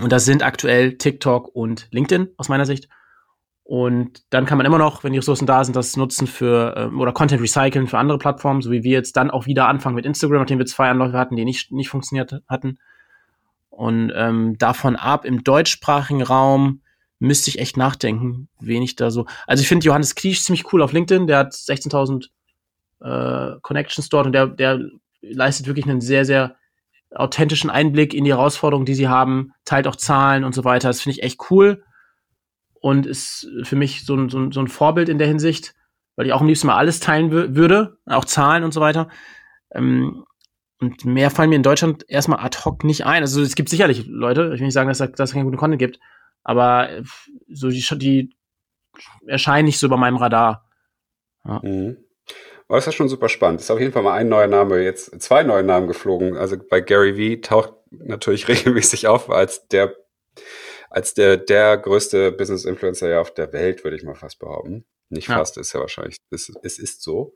[0.00, 2.88] Und das sind aktuell TikTok und LinkedIn aus meiner Sicht.
[3.64, 7.00] Und dann kann man immer noch, wenn die Ressourcen da sind, das nutzen für ähm,
[7.00, 10.04] oder Content recyceln für andere Plattformen, so wie wir jetzt dann auch wieder anfangen mit
[10.04, 12.78] Instagram, nachdem wir zwei Anläufe hatten, die nicht, nicht funktioniert hatten.
[13.70, 16.82] Und ähm, davon ab, im deutschsprachigen Raum
[17.20, 19.26] müsste ich echt nachdenken, wen ich da so.
[19.46, 22.26] Also ich finde Johannes Kliesch ziemlich cool auf LinkedIn, der hat 16.000
[23.00, 24.80] äh, Connections dort und der, der
[25.20, 26.56] leistet wirklich einen sehr, sehr
[27.14, 30.88] authentischen Einblick in die Herausforderungen, die sie haben, teilt auch Zahlen und so weiter.
[30.88, 31.84] Das finde ich echt cool
[32.82, 35.74] und ist für mich so ein, so, ein, so ein Vorbild in der Hinsicht,
[36.16, 39.08] weil ich auch am liebsten mal alles teilen würde, auch Zahlen und so weiter.
[39.72, 40.24] Ähm,
[40.80, 43.22] und mehr fallen mir in Deutschland erstmal ad hoc nicht ein.
[43.22, 46.00] Also es gibt sicherlich Leute, ich will nicht sagen, dass, es keinen guten Content gibt,
[46.42, 47.02] aber äh,
[47.52, 48.36] so die, die
[49.26, 50.68] erscheinen nicht so bei meinem Radar.
[51.44, 51.60] Ja.
[51.62, 51.98] Mhm.
[52.66, 53.60] Aber das ist schon super spannend.
[53.60, 56.36] Das ist auf jeden Fall mal ein neuer Name, jetzt zwei neue Namen geflogen.
[56.36, 59.94] Also bei Gary Vee taucht natürlich regelmäßig auf als der
[60.92, 64.84] als der, der größte Business-Influencer ja auf der Welt, würde ich mal fast behaupten.
[65.08, 65.36] Nicht ja.
[65.36, 67.34] fast, ist ja wahrscheinlich, es, es ist so.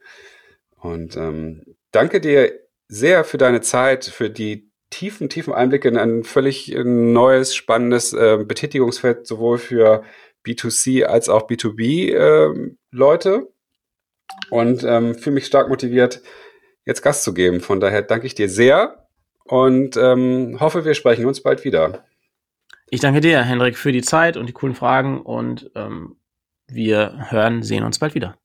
[0.76, 2.52] Und ähm, danke dir
[2.88, 8.44] sehr für deine Zeit, für die tiefen, tiefen Einblicke in ein völlig neues, spannendes äh,
[8.46, 10.04] Betätigungsfeld, sowohl für
[10.46, 13.30] B2C als auch B2B-Leute.
[13.30, 13.46] Ähm,
[14.50, 16.20] und ähm, fühle mich stark motiviert,
[16.84, 17.61] jetzt Gast zu geben.
[17.61, 19.07] Von daher danke ich dir sehr
[19.44, 22.04] und ähm, hoffe, wir sprechen uns bald wieder.
[22.89, 26.16] Ich danke dir, Hendrik, für die Zeit und die coolen Fragen und ähm,
[26.68, 28.37] wir hören, sehen uns bald wieder.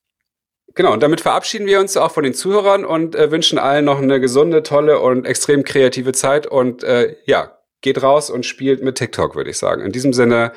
[0.74, 4.00] Genau, und damit verabschieden wir uns auch von den Zuhörern und äh, wünschen allen noch
[4.00, 6.48] eine gesunde, tolle und extrem kreative Zeit.
[6.48, 9.84] Und äh, ja, geht raus und spielt mit TikTok, würde ich sagen.
[9.84, 10.54] In diesem Sinne,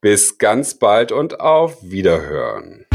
[0.00, 2.85] bis ganz bald und auf Wiederhören.